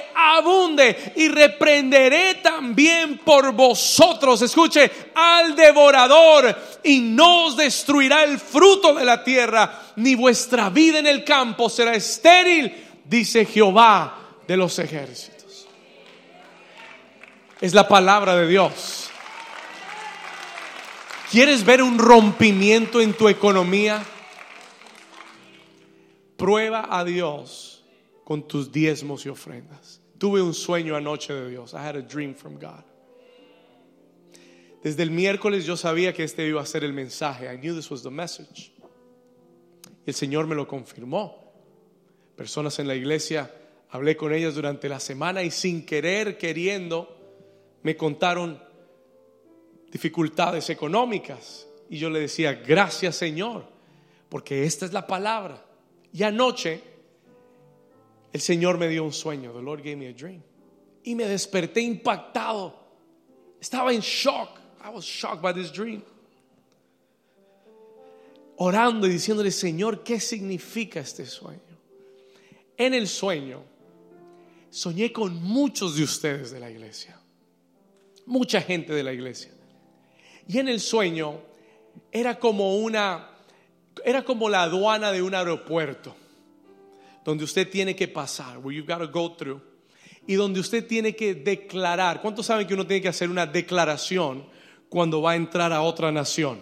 [1.15, 9.05] y reprenderé también por vosotros, escuche, al devorador y no os destruirá el fruto de
[9.05, 15.67] la tierra, ni vuestra vida en el campo será estéril, dice Jehová de los ejércitos.
[17.61, 19.09] Es la palabra de Dios.
[21.31, 24.03] ¿Quieres ver un rompimiento en tu economía?
[26.37, 27.83] Prueba a Dios
[28.23, 30.01] con tus diezmos y ofrendas.
[30.17, 31.73] Tuve un sueño anoche de Dios.
[31.73, 32.83] I had a dream from God.
[34.83, 37.51] Desde el miércoles yo sabía que este iba a ser el mensaje.
[37.51, 38.71] I knew this was the message.
[40.05, 41.44] El Señor me lo confirmó.
[42.35, 43.53] Personas en la iglesia,
[43.89, 47.15] hablé con ellas durante la semana y sin querer, queriendo,
[47.83, 48.61] me contaron
[49.91, 51.67] dificultades económicas.
[51.89, 53.65] Y yo le decía, gracias Señor,
[54.27, 55.63] porque esta es la palabra.
[56.11, 56.81] Y anoche
[58.33, 59.53] el Señor me dio un sueño.
[59.53, 60.41] The Lord gave me a dream.
[61.03, 62.73] Y me desperté impactado.
[63.61, 64.59] Estaba en shock.
[64.83, 66.03] I was shocked by this dream.
[68.57, 71.64] Orando y diciéndole, Señor, ¿qué significa este sueño?
[72.77, 73.63] En el sueño,
[74.69, 77.19] soñé con muchos de ustedes de la iglesia.
[78.25, 79.51] Mucha gente de la iglesia.
[80.47, 81.39] Y en el sueño
[82.11, 83.29] era como una,
[84.03, 86.15] era como la aduana de un aeropuerto,
[87.23, 89.61] donde usted tiene que pasar, where you've got to go through,
[90.27, 92.21] y donde usted tiene que declarar.
[92.21, 94.45] ¿Cuántos saben que uno tiene que hacer una declaración
[94.89, 96.61] cuando va a entrar a otra nación.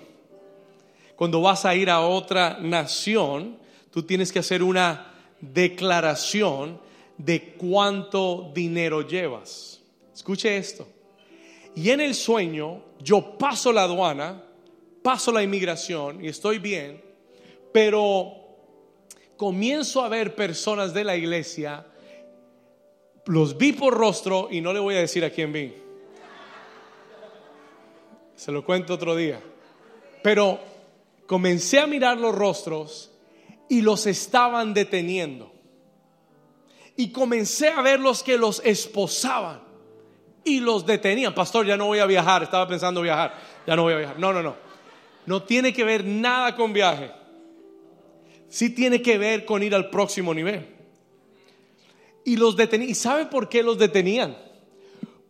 [1.16, 3.60] Cuando vas a ir a otra nación,
[3.92, 5.13] tú tienes que hacer una
[5.52, 6.80] declaración
[7.18, 9.82] de cuánto dinero llevas.
[10.14, 10.88] Escuche esto.
[11.76, 14.44] Y en el sueño yo paso la aduana,
[15.02, 17.04] paso la inmigración y estoy bien,
[17.72, 18.34] pero
[19.38, 21.86] comienzo a ver personas de la iglesia,
[23.26, 25.84] los vi por rostro y no le voy a decir a quién vi
[28.44, 29.40] se lo cuento otro día.
[30.22, 30.60] Pero
[31.26, 33.10] comencé a mirar los rostros
[33.70, 35.52] y los estaban deteniendo.
[36.96, 39.62] Y comencé a ver los que los esposaban
[40.44, 41.34] y los detenían.
[41.34, 43.34] Pastor, ya no voy a viajar, estaba pensando viajar,
[43.66, 44.20] ya no voy a viajar.
[44.20, 44.56] No, no, no.
[45.26, 47.12] No tiene que ver nada con viaje.
[48.50, 50.68] Sí tiene que ver con ir al próximo nivel.
[52.26, 52.92] Y los detenían.
[52.92, 54.38] ¿Y sabe por qué los detenían?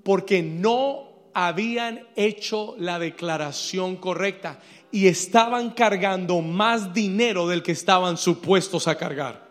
[0.04, 4.60] Porque no habían hecho la declaración correcta
[4.94, 9.44] y estaban cargando más dinero del que estaban supuestos a cargar.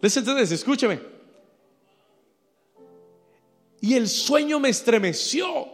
[0.00, 1.00] Listen escúcheme.
[3.82, 5.68] Y el sueño me estremeció.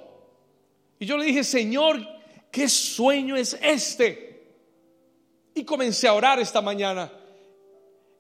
[0.98, 2.00] Y yo le dije, Señor,
[2.50, 4.48] ¿qué sueño es este?
[5.54, 7.12] Y comencé a orar esta mañana.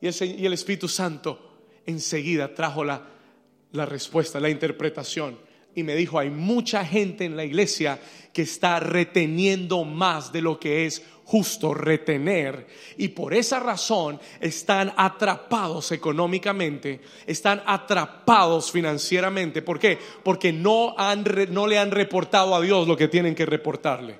[0.00, 5.49] Y el, y el Espíritu Santo enseguida trajo la respuesta, la interpretación.
[5.74, 8.00] Y me dijo, hay mucha gente en la iglesia
[8.32, 12.66] que está reteniendo más de lo que es justo retener.
[12.96, 19.62] Y por esa razón están atrapados económicamente, están atrapados financieramente.
[19.62, 19.96] ¿Por qué?
[20.24, 24.18] Porque no, han, no le han reportado a Dios lo que tienen que reportarle.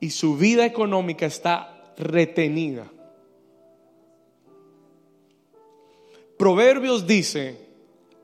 [0.00, 2.90] Y su vida económica está retenida.
[6.36, 7.69] Proverbios dice,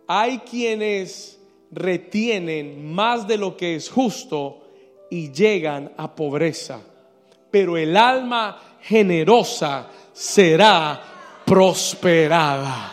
[0.07, 1.39] hay quienes
[1.71, 4.63] retienen más de lo que es justo
[5.11, 6.81] y llegan a pobreza,
[7.51, 11.03] pero el alma generosa será
[11.45, 12.93] prosperada.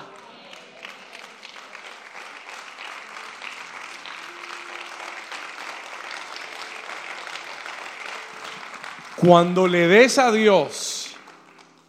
[9.16, 11.16] Cuando le des a Dios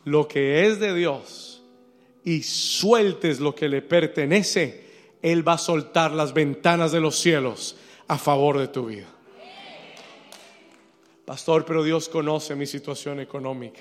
[0.05, 1.45] lo que es de Dios,
[2.25, 4.84] y sueltes lo que le pertenece,
[5.25, 9.07] Él va a soltar las ventanas de los cielos a favor de tu vida.
[11.25, 13.81] Pastor, pero Dios conoce mi situación económica.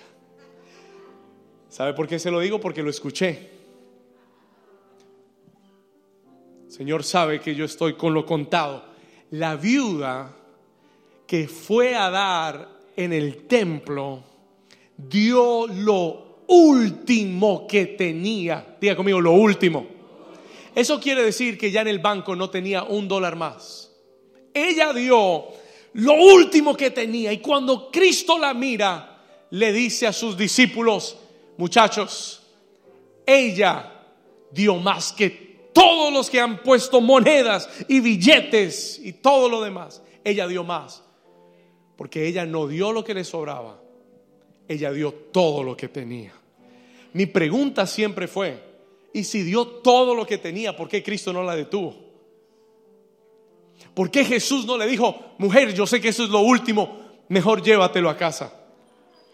[1.68, 2.62] ¿Sabe por qué se lo digo?
[2.62, 3.50] Porque lo escuché.
[6.70, 8.86] Señor sabe que yo estoy con lo contado.
[9.32, 10.34] La viuda
[11.28, 14.24] que fue a dar en el templo
[14.96, 18.78] dio lo último que tenía.
[18.80, 20.03] Diga conmigo, lo último.
[20.76, 23.92] Eso quiere decir que ya en el banco no tenía un dólar más.
[24.54, 25.46] Ella dio
[25.94, 29.10] lo último que tenía y cuando Cristo la mira,
[29.52, 31.18] le dice a sus discípulos,
[31.58, 32.42] muchachos,
[33.26, 34.02] ella
[34.52, 40.02] dio más que todos los que han puesto monedas y billetes y todo lo demás.
[40.24, 41.04] Ella dio más,
[41.96, 43.80] porque ella no dio lo que le sobraba,
[44.68, 46.34] ella dio todo lo que tenía.
[47.14, 48.73] Mi pregunta siempre fue,
[49.14, 51.96] ¿y si dio todo lo que tenía, por qué Cristo no la detuvo?
[53.94, 57.00] ¿Por qué Jesús no le dijo, mujer, yo sé que eso es lo último,
[57.30, 58.54] mejor llévatelo a casa?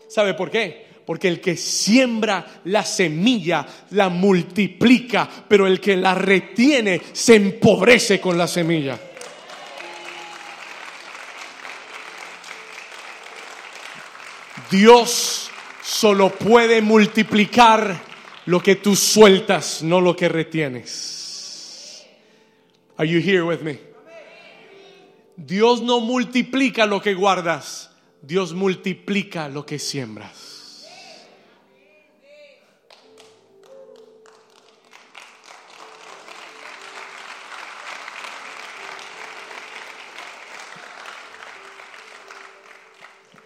[0.10, 0.88] ¿Sabe por qué?
[1.06, 8.20] Porque el que siembra la semilla la multiplica, pero el que la retiene se empobrece
[8.20, 9.00] con la semilla.
[14.70, 15.50] Dios
[15.82, 18.09] solo puede multiplicar
[18.50, 22.04] lo que tú sueltas, no lo que retienes.
[22.98, 23.80] Are you here with me?
[25.38, 27.92] Dios no multiplica lo que guardas,
[28.24, 30.88] Dios multiplica lo que siembras.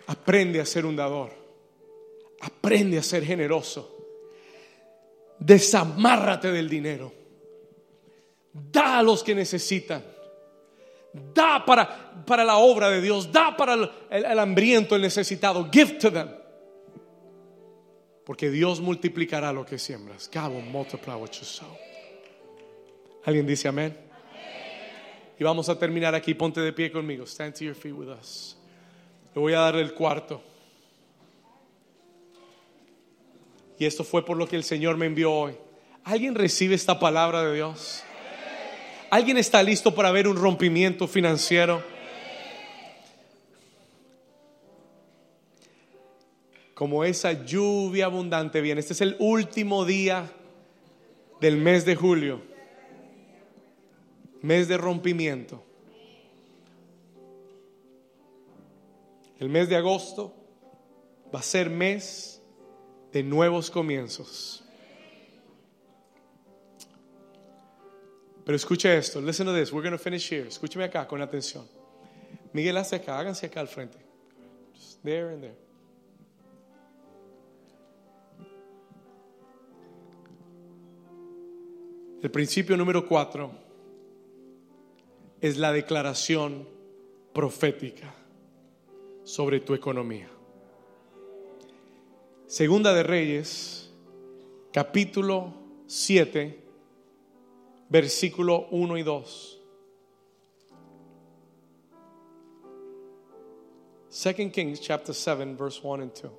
[0.08, 1.32] Aprende a ser un dador.
[2.40, 3.93] Aprende a ser generoso.
[5.46, 7.12] Desamárrate del dinero.
[8.54, 10.04] Da a los que necesitan.
[11.34, 13.32] Da para, para la obra de Dios.
[13.32, 15.70] Da para el, el- hambriento, el necesitado.
[15.72, 16.30] Give to them.
[18.26, 20.30] Porque Dios multiplicará lo que siembras.
[20.34, 21.68] God multiply what you sow.
[23.26, 23.98] ¿Alguien dice amén?
[25.38, 26.34] Y vamos a terminar aquí.
[26.34, 27.26] Ponte de pie conmigo.
[27.26, 28.56] Stand to your feet with us.
[29.36, 30.42] Le voy a dar el cuarto.
[33.80, 35.56] Y esto fue por lo que el Señor me envió hoy.
[36.04, 38.04] ¿Alguien recibe esta palabra de Dios?
[39.10, 41.84] ¿Alguien está listo para ver un rompimiento financiero?
[46.74, 48.80] Como esa lluvia abundante viene.
[48.80, 50.32] Este es el último día
[51.40, 52.42] del mes de julio.
[54.42, 55.64] Mes de rompimiento.
[59.40, 60.34] El mes de agosto
[61.34, 62.42] va a ser mes
[63.14, 64.64] de nuevos comienzos.
[68.44, 70.48] Pero escuche esto, listen to this, we're going to finish here.
[70.48, 71.66] Escúcheme acá con atención.
[72.52, 73.98] Miguel, acá, háganse acá al frente.
[74.74, 75.56] Just there and there.
[82.22, 83.52] El principio número cuatro
[85.40, 86.68] es la declaración
[87.34, 88.14] profética
[89.24, 90.33] sobre tu economía.
[92.54, 93.90] Segunda de Reyes,
[94.72, 95.56] capítulo
[95.88, 96.64] 7,
[97.90, 99.62] versículo 1 y 2.
[104.08, 106.32] Second Kings chapter 7 verse 1 and 2.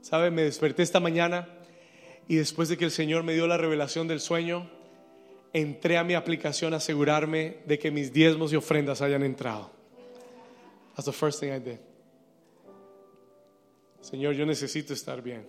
[0.00, 0.30] ¿Sabe?
[0.30, 1.46] Me desperté esta mañana
[2.26, 4.70] y después de que el Señor me dio la revelación del sueño,
[5.52, 9.70] entré a mi aplicación a asegurarme de que mis diezmos y ofrendas hayan entrado.
[10.96, 11.93] That's the first thing I did.
[14.04, 15.46] Señor, yo necesito estar bien.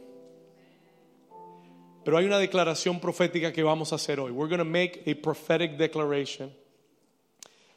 [2.05, 4.31] Pero hay una declaración profética que vamos a hacer hoy.
[4.31, 6.55] We're going to make a prophetic declaration.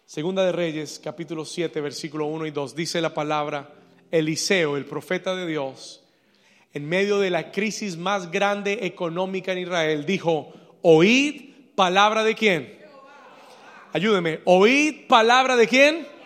[0.06, 2.76] Segunda de Reyes, capítulo 7, versículo 1 y 2.
[2.76, 3.74] Dice la palabra,
[4.12, 6.04] Eliseo, el profeta de Dios,
[6.72, 10.52] en medio de la crisis más grande económica en Israel, dijo,
[10.82, 12.78] oíd palabra de quién.
[13.92, 16.17] Ayúdeme, oíd palabra de quién.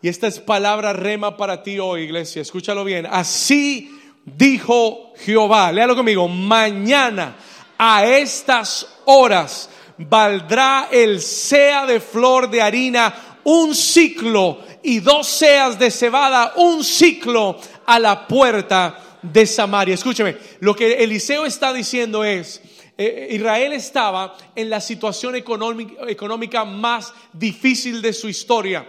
[0.00, 2.42] Y esta es palabra rema para ti hoy, iglesia.
[2.42, 3.06] Escúchalo bien.
[3.10, 5.72] Así dijo Jehová.
[5.72, 6.28] Léalo conmigo.
[6.28, 7.36] Mañana
[7.76, 15.78] a estas horas valdrá el sea de flor de harina un ciclo y dos seas
[15.78, 19.94] de cebada un ciclo a la puerta de Samaria.
[19.94, 22.62] Escúcheme, lo que Eliseo está diciendo es,
[22.96, 28.86] eh, Israel estaba en la situación económica más difícil de su historia.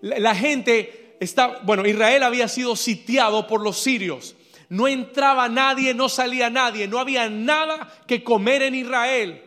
[0.00, 4.36] La, gente está, bueno, Israel había sido sitiado por los sirios.
[4.68, 9.42] No entraba nadie, no salía nadie, no había nada que comer en Israel.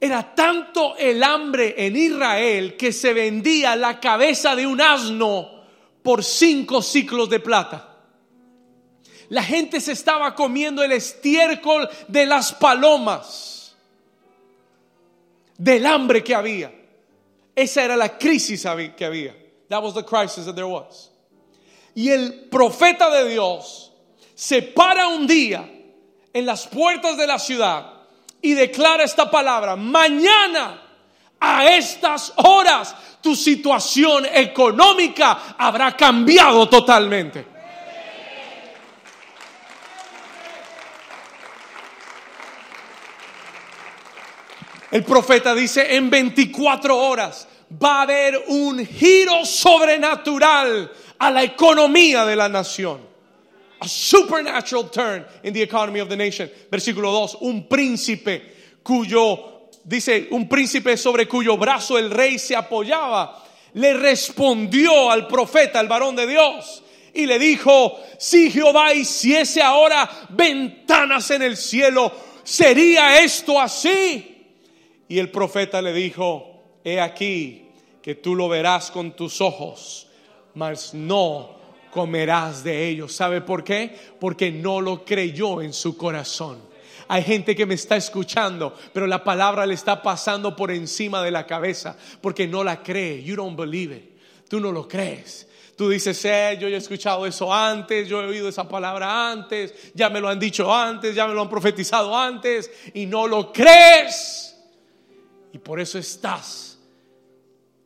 [0.00, 5.62] Era tanto el hambre en Israel que se vendía la cabeza de un asno
[6.02, 7.88] por cinco ciclos de plata.
[9.28, 13.76] La gente se estaba comiendo el estiércol de las palomas,
[15.56, 16.81] del hambre que había.
[17.54, 18.62] Esa era la crisis
[18.96, 19.34] que había.
[19.68, 21.10] That was the crisis that there was.
[21.94, 23.92] Y el profeta de Dios
[24.34, 25.68] se para un día
[26.32, 27.86] en las puertas de la ciudad
[28.40, 30.82] y declara esta palabra, mañana
[31.38, 37.46] a estas horas tu situación económica habrá cambiado totalmente.
[44.92, 47.48] El profeta dice, en 24 horas
[47.82, 53.00] va a haber un giro sobrenatural a la economía de la nación.
[53.80, 56.50] A supernatural turn in the economy of the nation.
[56.70, 58.42] Versículo 2, un príncipe
[58.82, 63.42] cuyo, dice, un príncipe sobre cuyo brazo el rey se apoyaba,
[63.72, 66.82] le respondió al profeta, al varón de Dios,
[67.14, 72.12] y le dijo, si Jehová hiciese ahora ventanas en el cielo,
[72.44, 74.31] ¿sería esto así?
[75.12, 77.68] Y el profeta le dijo, he aquí
[78.00, 80.06] que tú lo verás con tus ojos,
[80.54, 81.50] mas no
[81.90, 83.12] comerás de ellos.
[83.12, 83.94] ¿Sabe por qué?
[84.18, 86.62] Porque no lo creyó en su corazón.
[87.08, 91.30] Hay gente que me está escuchando, pero la palabra le está pasando por encima de
[91.30, 93.22] la cabeza porque no la cree.
[93.22, 94.48] You don't believe it.
[94.48, 95.46] Tú no lo crees.
[95.76, 100.08] Tú dices, eh, yo he escuchado eso antes, yo he oído esa palabra antes, ya
[100.08, 104.51] me lo han dicho antes, ya me lo han profetizado antes y no lo crees.
[105.52, 106.78] Y por eso estás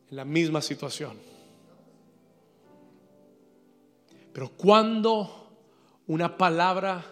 [0.09, 1.17] en la misma situación.
[4.33, 5.49] Pero cuando
[6.07, 7.03] una palabra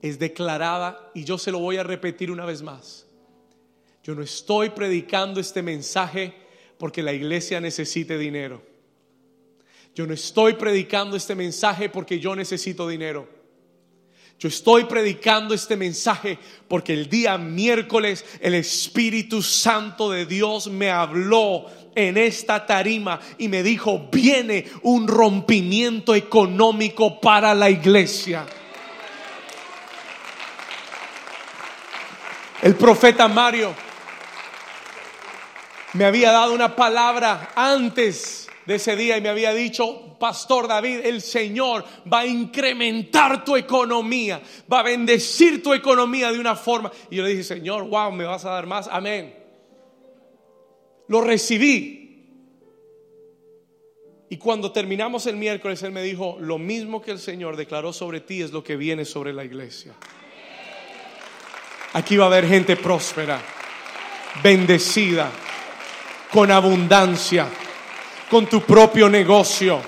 [0.00, 3.06] es declarada, y yo se lo voy a repetir una vez más,
[4.02, 6.32] yo no estoy predicando este mensaje
[6.78, 8.62] porque la iglesia necesite dinero.
[9.94, 13.35] Yo no estoy predicando este mensaje porque yo necesito dinero.
[14.38, 16.38] Yo estoy predicando este mensaje
[16.68, 23.48] porque el día miércoles el Espíritu Santo de Dios me habló en esta tarima y
[23.48, 28.44] me dijo, viene un rompimiento económico para la iglesia.
[32.60, 33.74] El profeta Mario
[35.94, 41.00] me había dado una palabra antes de ese día y me había dicho, Pastor David,
[41.04, 46.90] el Señor va a incrementar tu economía, va a bendecir tu economía de una forma.
[47.10, 48.88] Y yo le dije, Señor, wow, me vas a dar más.
[48.90, 49.34] Amén.
[51.08, 52.02] Lo recibí.
[54.28, 58.20] Y cuando terminamos el miércoles, Él me dijo, lo mismo que el Señor declaró sobre
[58.20, 59.94] ti es lo que viene sobre la iglesia.
[61.92, 63.40] Aquí va a haber gente próspera,
[64.42, 65.30] bendecida,
[66.32, 67.48] con abundancia
[68.30, 69.80] con tu propio negocio.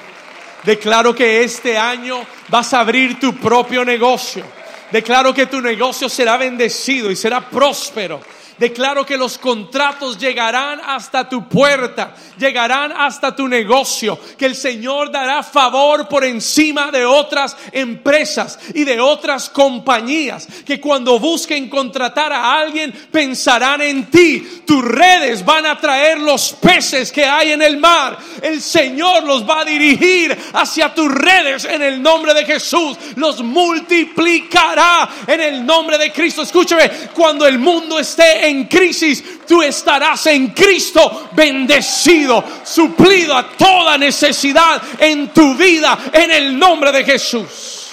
[0.65, 4.45] Declaro que este año vas a abrir tu propio negocio.
[4.91, 8.21] Declaro que tu negocio será bendecido y será próspero.
[8.59, 15.13] Declaro que los contratos llegarán hasta tu puerta, llegarán hasta tu negocio, que el Señor
[15.13, 22.33] dará favor por encima de otras empresas y de otras compañías, que cuando busquen contratar
[22.33, 24.63] a alguien pensarán en ti.
[24.67, 28.19] Tus redes van a traer los peces que hay en el mar.
[28.43, 32.97] El Señor los va a dirigir hacia tus redes en el nombre de Jesús.
[33.17, 36.43] Los multiplicará en el nombre de Cristo.
[36.43, 43.97] Escúchame, cuando el mundo esté en crisis, tú estarás en Cristo bendecido, suplido a toda
[43.97, 47.91] necesidad en tu vida en el nombre de Jesús.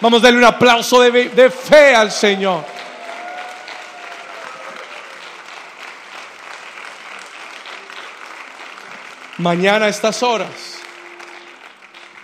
[0.00, 2.64] Vamos a darle un aplauso de, de fe al Señor.
[9.38, 10.80] Mañana a estas horas,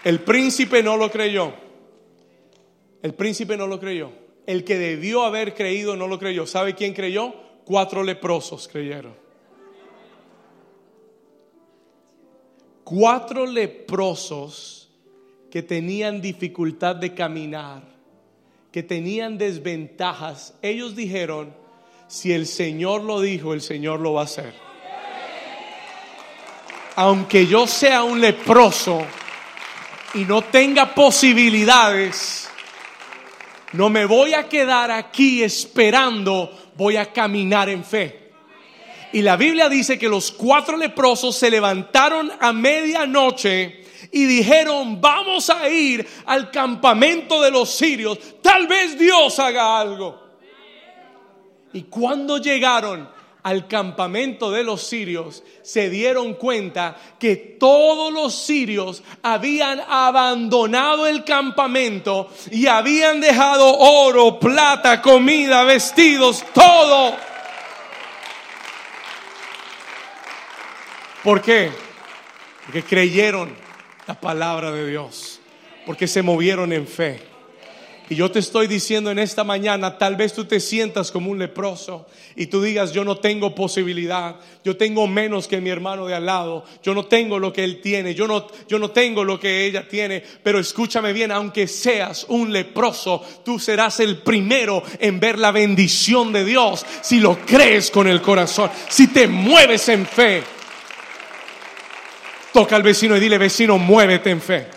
[0.03, 1.55] el príncipe no lo creyó.
[3.03, 4.11] El príncipe no lo creyó.
[4.47, 6.47] El que debió haber creído no lo creyó.
[6.47, 7.35] ¿Sabe quién creyó?
[7.65, 9.15] Cuatro leprosos creyeron.
[12.85, 14.91] Cuatro leprosos
[15.51, 17.83] que tenían dificultad de caminar,
[18.71, 21.55] que tenían desventajas, ellos dijeron,
[22.09, 24.53] si el Señor lo dijo, el Señor lo va a hacer.
[26.97, 29.05] Aunque yo sea un leproso
[30.15, 32.49] y no tenga posibilidades,
[33.73, 38.33] no me voy a quedar aquí esperando voy a caminar en fe.
[39.13, 45.51] Y la Biblia dice que los cuatro leprosos se levantaron a medianoche y dijeron, vamos
[45.51, 50.21] a ir al campamento de los sirios, tal vez Dios haga algo.
[51.73, 53.09] Y cuando llegaron
[53.45, 61.25] al campamento de los sirios, se dieron cuenta que todos los sirios habían abandonado el
[61.25, 67.15] campamento y habían dejado oro, plata, comida, vestidos, todo.
[71.23, 71.71] ¿Por qué?
[72.65, 73.55] Porque creyeron
[74.07, 75.39] la palabra de Dios,
[75.85, 77.34] porque se movieron en fe.
[78.11, 81.39] Y yo te estoy diciendo en esta mañana, tal vez tú te sientas como un
[81.39, 82.07] leproso
[82.37, 86.27] y tú digas, yo no tengo posibilidad, yo tengo menos que mi hermano de al
[86.27, 89.65] lado, yo no tengo lo que él tiene, yo no, yo no tengo lo que
[89.65, 95.39] ella tiene, pero escúchame bien, aunque seas un leproso, tú serás el primero en ver
[95.39, 100.43] la bendición de Dios si lo crees con el corazón, si te mueves en fe.
[102.53, 104.74] Toca al vecino y dile, vecino, muévete en fe.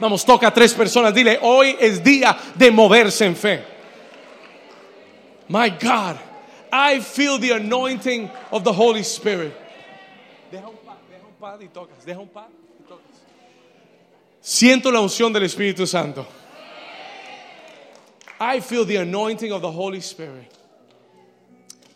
[0.00, 1.14] Vamos, toca a tres personas.
[1.14, 3.62] Dile, hoy es día de moverse en fe.
[5.48, 6.16] My God,
[6.72, 9.52] I feel the anointing of the Holy Spirit.
[10.50, 12.04] Deja un pad, deja un pad y tocas.
[12.04, 12.48] Deja un pad
[12.78, 13.20] y tocas.
[14.40, 16.26] Siento la unción del Espíritu Santo.
[18.40, 20.50] I feel the anointing of the Holy Spirit.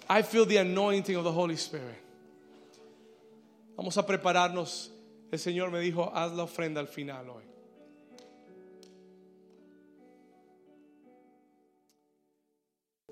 [0.09, 2.03] I feel the anointing of the Holy Spirit.
[3.77, 4.91] Vamos a prepararnos.
[5.33, 7.54] El Señor me dijo, haz la ofrenda al final hoy.